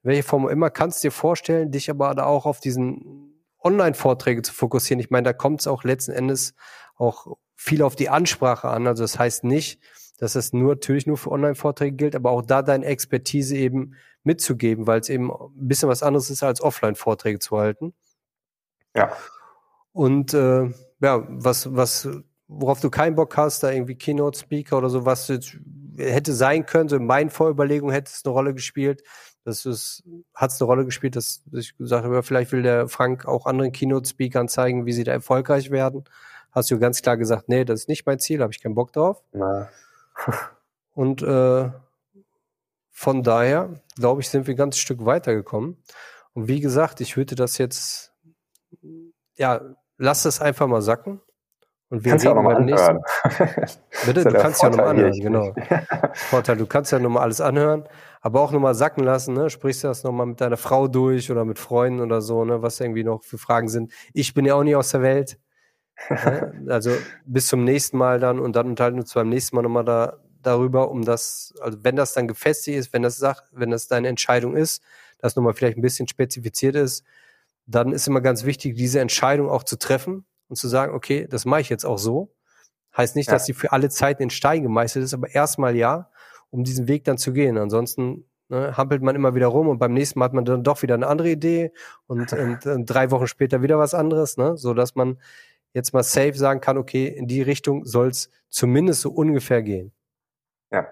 Welche 0.03 0.23
Form 0.23 0.45
auch 0.45 0.49
immer, 0.49 0.69
kannst 0.69 1.03
dir 1.03 1.11
vorstellen, 1.11 1.71
dich 1.71 1.89
aber 1.89 2.13
da 2.13 2.25
auch 2.25 2.45
auf 2.45 2.59
diesen 2.59 3.32
Online-Vorträge 3.63 4.41
zu 4.41 4.53
fokussieren. 4.53 4.99
Ich 4.99 5.09
meine, 5.09 5.25
da 5.25 5.33
kommt 5.33 5.61
es 5.61 5.67
auch 5.67 5.83
letzten 5.83 6.11
Endes 6.11 6.55
auch 6.95 7.37
viel 7.55 7.81
auf 7.81 7.95
die 7.95 8.09
Ansprache 8.09 8.69
an. 8.69 8.87
Also 8.87 9.03
das 9.03 9.17
heißt 9.17 9.43
nicht, 9.43 9.81
dass 10.17 10.35
es 10.35 10.53
nur 10.53 10.75
natürlich 10.75 11.07
nur 11.07 11.17
für 11.17 11.31
Online-Vorträge 11.31 11.95
gilt, 11.95 12.15
aber 12.15 12.31
auch 12.31 12.41
da 12.41 12.61
deine 12.61 12.85
Expertise 12.85 13.55
eben 13.55 13.95
mitzugeben, 14.23 14.87
weil 14.87 14.99
es 14.99 15.09
eben 15.09 15.31
ein 15.31 15.67
bisschen 15.67 15.89
was 15.89 16.03
anderes 16.03 16.29
ist, 16.29 16.43
als 16.43 16.61
Offline-Vorträge 16.61 17.39
zu 17.39 17.57
halten. 17.57 17.93
Ja. 18.95 19.11
Und 19.91 20.33
äh, 20.33 20.69
ja, 21.01 21.25
was, 21.27 21.75
was, 21.75 22.09
worauf 22.47 22.79
du 22.79 22.89
keinen 22.89 23.15
Bock 23.15 23.35
hast, 23.37 23.63
da 23.63 23.71
irgendwie 23.71 23.95
Keynote-Speaker 23.95 24.77
oder 24.77 24.89
so, 24.89 25.05
was 25.05 25.27
jetzt 25.27 25.57
hätte 25.97 26.33
sein 26.33 26.65
können, 26.65 26.89
so 26.89 26.95
in 26.95 27.05
meinen 27.05 27.29
Vorüberlegungen 27.29 27.93
hätte 27.93 28.11
es 28.13 28.25
eine 28.25 28.33
Rolle 28.33 28.53
gespielt, 28.53 29.03
das 29.43 29.65
ist, 29.65 30.03
hat 30.33 30.51
es 30.51 30.61
eine 30.61 30.67
Rolle 30.67 30.85
gespielt, 30.85 31.15
dass 31.15 31.43
ich 31.51 31.77
gesagt 31.77 32.05
habe, 32.05 32.23
vielleicht 32.23 32.51
will 32.51 32.63
der 32.63 32.87
Frank 32.87 33.25
auch 33.25 33.45
anderen 33.45 33.71
Keynote-Speakern 33.71 34.47
zeigen, 34.47 34.85
wie 34.85 34.93
sie 34.93 35.03
da 35.03 35.11
erfolgreich 35.11 35.69
werden. 35.69 36.05
Hast 36.51 36.71
du 36.71 36.79
ganz 36.79 37.01
klar 37.01 37.17
gesagt, 37.17 37.49
nee, 37.49 37.65
das 37.65 37.81
ist 37.81 37.89
nicht 37.89 38.05
mein 38.05 38.19
Ziel, 38.19 38.41
habe 38.41 38.53
ich 38.53 38.61
keinen 38.61 38.75
Bock 38.75 38.93
drauf. 38.93 39.21
Na. 39.33 39.69
Und 40.93 41.23
äh, 41.23 41.71
von 42.91 43.23
daher, 43.23 43.81
glaube 43.95 44.21
ich, 44.21 44.29
sind 44.29 44.47
wir 44.47 44.53
ein 44.53 44.57
ganzes 44.57 44.81
Stück 44.81 45.05
weitergekommen. 45.05 45.77
Und 46.33 46.47
wie 46.47 46.61
gesagt, 46.61 47.01
ich 47.01 47.17
würde 47.17 47.35
das 47.35 47.57
jetzt, 47.57 48.13
ja, 49.35 49.61
lass 49.97 50.23
das 50.23 50.39
einfach 50.39 50.67
mal 50.67 50.81
sacken. 50.81 51.19
Und 51.89 52.05
wir 52.05 52.11
kannst 52.11 52.25
reden 52.25 52.43
beim 52.43 52.65
nächsten. 52.65 52.99
Bitte, 54.05 54.23
du 54.23 54.33
kannst 54.33 54.63
ja 54.63 54.69
nochmal 54.69 54.87
anhören, 54.89 55.19
genau. 55.19 55.53
Vorteil, 56.13 56.57
du 56.57 56.65
kannst 56.65 56.91
ja 56.91 56.99
nochmal 56.99 57.23
alles 57.23 57.41
anhören 57.41 57.87
aber 58.25 58.39
auch 58.39 58.53
nochmal 58.53 58.73
sacken 58.73 59.03
lassen, 59.03 59.33
ne? 59.33 59.49
Sprichst 59.49 59.83
du 59.83 59.89
das 59.89 60.03
nochmal 60.03 60.25
mit 60.25 60.39
deiner 60.39 60.55
Frau 60.55 60.87
durch 60.87 61.29
oder 61.29 61.43
mit 61.43 61.59
Freunden 61.59 61.99
oder 61.99 62.21
so, 62.21 62.45
ne? 62.45 62.61
Was 62.61 62.79
irgendwie 62.79 63.03
noch 63.03 63.21
für 63.21 63.37
Fragen 63.37 63.67
sind. 63.67 63.91
Ich 64.13 64.33
bin 64.33 64.45
ja 64.45 64.55
auch 64.55 64.63
nie 64.63 64.77
aus 64.77 64.91
der 64.91 65.01
Welt. 65.01 65.37
ne? 66.09 66.53
Also 66.69 66.91
bis 67.25 67.47
zum 67.47 67.65
nächsten 67.65 67.97
Mal 67.97 68.21
dann 68.21 68.39
und 68.39 68.55
dann 68.55 68.67
unterhalten 68.67 68.95
wir 68.95 69.01
uns 69.01 69.13
beim 69.13 69.27
nächsten 69.27 69.57
Mal 69.57 69.63
nochmal 69.63 69.83
da, 69.83 70.19
darüber, 70.41 70.89
um 70.89 71.03
das, 71.03 71.53
also 71.59 71.83
wenn 71.83 71.97
das 71.97 72.13
dann 72.13 72.29
gefestigt 72.29 72.77
ist, 72.77 72.93
wenn 72.93 73.01
das 73.01 73.17
sagt, 73.17 73.43
wenn 73.51 73.71
das 73.71 73.89
deine 73.89 74.07
Entscheidung 74.07 74.55
ist, 74.55 74.81
das 75.19 75.35
nochmal 75.35 75.53
vielleicht 75.53 75.77
ein 75.77 75.81
bisschen 75.81 76.07
spezifiziert 76.07 76.75
ist, 76.75 77.03
dann 77.65 77.91
ist 77.91 78.07
immer 78.07 78.21
ganz 78.21 78.45
wichtig, 78.45 78.75
diese 78.75 79.01
Entscheidung 79.01 79.49
auch 79.49 79.63
zu 79.63 79.77
treffen 79.77 80.25
und 80.47 80.55
zu 80.55 80.69
sagen, 80.69 80.93
okay, 80.95 81.27
das 81.29 81.43
mache 81.43 81.59
ich 81.61 81.69
jetzt 81.69 81.85
auch 81.85 81.99
so. 81.99 82.33
Heißt 82.95 83.17
nicht, 83.17 83.27
ja. 83.27 83.33
dass 83.33 83.45
sie 83.45 83.53
für 83.53 83.73
alle 83.73 83.89
Zeiten 83.89 84.23
in 84.23 84.29
Stein 84.29 84.63
gemeißelt 84.63 85.03
ist, 85.03 85.13
aber 85.13 85.29
erstmal 85.29 85.75
ja 85.75 86.09
um 86.53 86.63
diesen 86.63 86.87
Weg 86.87 87.03
dann 87.03 87.17
zu 87.17 87.33
gehen. 87.33 87.57
Ansonsten 87.57 88.25
ne, 88.47 88.77
hampelt 88.77 89.01
man 89.01 89.15
immer 89.15 89.33
wieder 89.33 89.47
rum 89.47 89.67
und 89.67 89.79
beim 89.79 89.93
nächsten 89.93 90.19
Mal 90.19 90.25
hat 90.25 90.33
man 90.33 90.45
dann 90.45 90.63
doch 90.63 90.83
wieder 90.83 90.93
eine 90.93 91.07
andere 91.07 91.31
Idee 91.31 91.73
und, 92.05 92.31
und, 92.33 92.65
und 92.65 92.85
drei 92.85 93.11
Wochen 93.11 93.27
später 93.27 93.61
wieder 93.63 93.79
was 93.79 93.93
anderes, 93.93 94.37
ne? 94.37 94.55
so 94.55 94.73
dass 94.73 94.95
man 94.95 95.17
jetzt 95.73 95.93
mal 95.93 96.03
safe 96.03 96.35
sagen 96.35 96.61
kann, 96.61 96.77
okay, 96.77 97.07
in 97.07 97.27
die 97.27 97.41
Richtung 97.41 97.85
soll 97.85 98.09
es 98.09 98.29
zumindest 98.49 99.01
so 99.01 99.09
ungefähr 99.09 99.63
gehen. 99.63 99.91
Ja, 100.71 100.87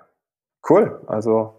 cool. 0.68 1.04
Also 1.06 1.54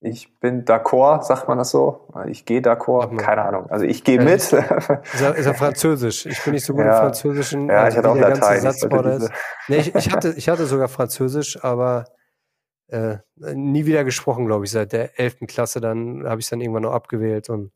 ich 0.00 0.40
bin 0.40 0.64
d'accord, 0.64 1.22
sagt 1.22 1.46
man 1.46 1.58
das 1.58 1.70
so? 1.70 2.08
Ich 2.26 2.44
gehe 2.46 2.60
d'accord, 2.60 3.16
keine 3.16 3.42
Ahnung. 3.42 3.70
Also 3.70 3.84
ich 3.84 4.02
gehe 4.02 4.16
ja, 4.16 4.24
mit. 4.24 4.34
Ist 4.34 4.52
ja, 4.52 5.30
ist 5.30 5.46
ja 5.46 5.54
Französisch. 5.54 6.26
Ich 6.26 6.42
bin 6.42 6.54
nicht 6.54 6.64
so 6.64 6.72
gut 6.72 6.84
ja. 6.84 6.96
im 6.96 7.04
Französischen. 7.04 7.68
Ja, 7.68 7.82
also 7.82 7.92
ich 7.92 7.98
hatte 7.98 8.10
auch 8.10 8.16
Latein. 8.16 9.22
Ich, 9.22 9.28
nee, 9.68 9.76
ich, 9.76 9.94
ich, 9.94 10.10
hatte, 10.10 10.34
ich 10.36 10.48
hatte 10.48 10.66
sogar 10.66 10.88
Französisch, 10.88 11.62
aber 11.62 12.06
äh, 12.90 13.18
nie 13.36 13.86
wieder 13.86 14.04
gesprochen, 14.04 14.46
glaube 14.46 14.64
ich, 14.64 14.70
seit 14.70 14.92
der 14.92 15.18
elften 15.18 15.46
Klasse. 15.46 15.80
Dann 15.80 16.26
habe 16.26 16.40
ich 16.40 16.46
es 16.46 16.50
dann 16.50 16.60
irgendwann 16.60 16.82
noch 16.82 16.92
abgewählt 16.92 17.48
und 17.48 17.72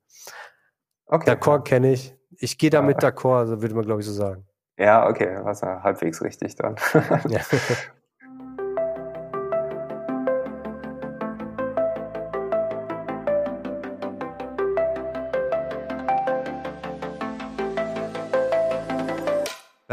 okay, 1.07 1.31
D'accord 1.31 1.65
kenne 1.65 1.93
ich. 1.93 2.15
Ich 2.37 2.59
gehe 2.59 2.71
damit 2.71 3.03
ja. 3.03 3.09
d'accord, 3.09 3.39
also 3.39 3.63
würde 3.63 3.75
man, 3.75 3.85
glaube 3.85 4.01
ich, 4.01 4.07
so 4.07 4.13
sagen. 4.13 4.47
Ja, 4.77 5.09
okay, 5.09 5.39
was 5.43 5.61
ja 5.61 5.83
halbwegs 5.83 6.21
richtig 6.23 6.57
dann. 6.57 6.77
ja. 7.29 7.41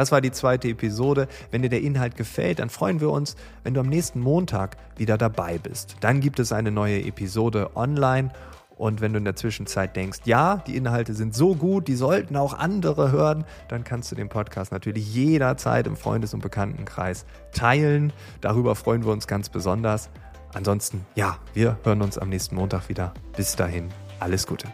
Das 0.01 0.11
war 0.11 0.19
die 0.19 0.31
zweite 0.31 0.67
Episode. 0.67 1.27
Wenn 1.51 1.61
dir 1.61 1.69
der 1.69 1.83
Inhalt 1.83 2.15
gefällt, 2.15 2.57
dann 2.57 2.71
freuen 2.71 3.01
wir 3.01 3.11
uns, 3.11 3.35
wenn 3.63 3.75
du 3.75 3.81
am 3.81 3.87
nächsten 3.87 4.19
Montag 4.19 4.75
wieder 4.97 5.15
dabei 5.15 5.59
bist. 5.59 5.95
Dann 5.99 6.21
gibt 6.21 6.39
es 6.39 6.51
eine 6.51 6.71
neue 6.71 7.03
Episode 7.03 7.75
online. 7.75 8.31
Und 8.77 8.99
wenn 8.99 9.13
du 9.13 9.19
in 9.19 9.25
der 9.25 9.35
Zwischenzeit 9.35 9.95
denkst, 9.95 10.21
ja, 10.25 10.57
die 10.65 10.75
Inhalte 10.75 11.13
sind 11.13 11.35
so 11.35 11.53
gut, 11.53 11.87
die 11.87 11.93
sollten 11.93 12.35
auch 12.35 12.55
andere 12.55 13.11
hören, 13.11 13.45
dann 13.67 13.83
kannst 13.83 14.11
du 14.11 14.15
den 14.15 14.27
Podcast 14.27 14.71
natürlich 14.71 15.13
jederzeit 15.13 15.85
im 15.85 15.95
Freundes- 15.95 16.33
und 16.33 16.39
Bekanntenkreis 16.39 17.27
teilen. 17.51 18.11
Darüber 18.41 18.73
freuen 18.73 19.05
wir 19.05 19.11
uns 19.11 19.27
ganz 19.27 19.49
besonders. 19.49 20.09
Ansonsten, 20.55 21.05
ja, 21.13 21.37
wir 21.53 21.77
hören 21.83 22.01
uns 22.01 22.17
am 22.17 22.29
nächsten 22.29 22.55
Montag 22.55 22.89
wieder. 22.89 23.13
Bis 23.37 23.55
dahin, 23.55 23.89
alles 24.19 24.47
Gute. 24.47 24.67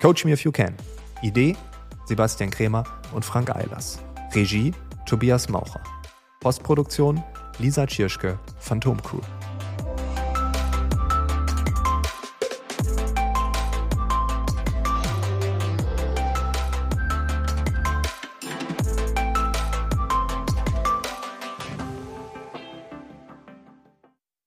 Coach 0.00 0.24
Me 0.24 0.32
If 0.32 0.42
You 0.42 0.52
Can. 0.52 0.74
Idee 1.20 1.54
Sebastian 2.04 2.50
Krämer 2.50 2.84
und 3.12 3.24
Frank 3.24 3.54
Eilers. 3.54 3.98
Regie 4.34 4.72
Tobias 5.06 5.48
Maucher. 5.48 5.80
Postproduktion 6.40 7.22
Lisa 7.58 7.86
Tschirschke, 7.86 8.38
Phantom 8.58 9.00
Crew. 9.02 9.20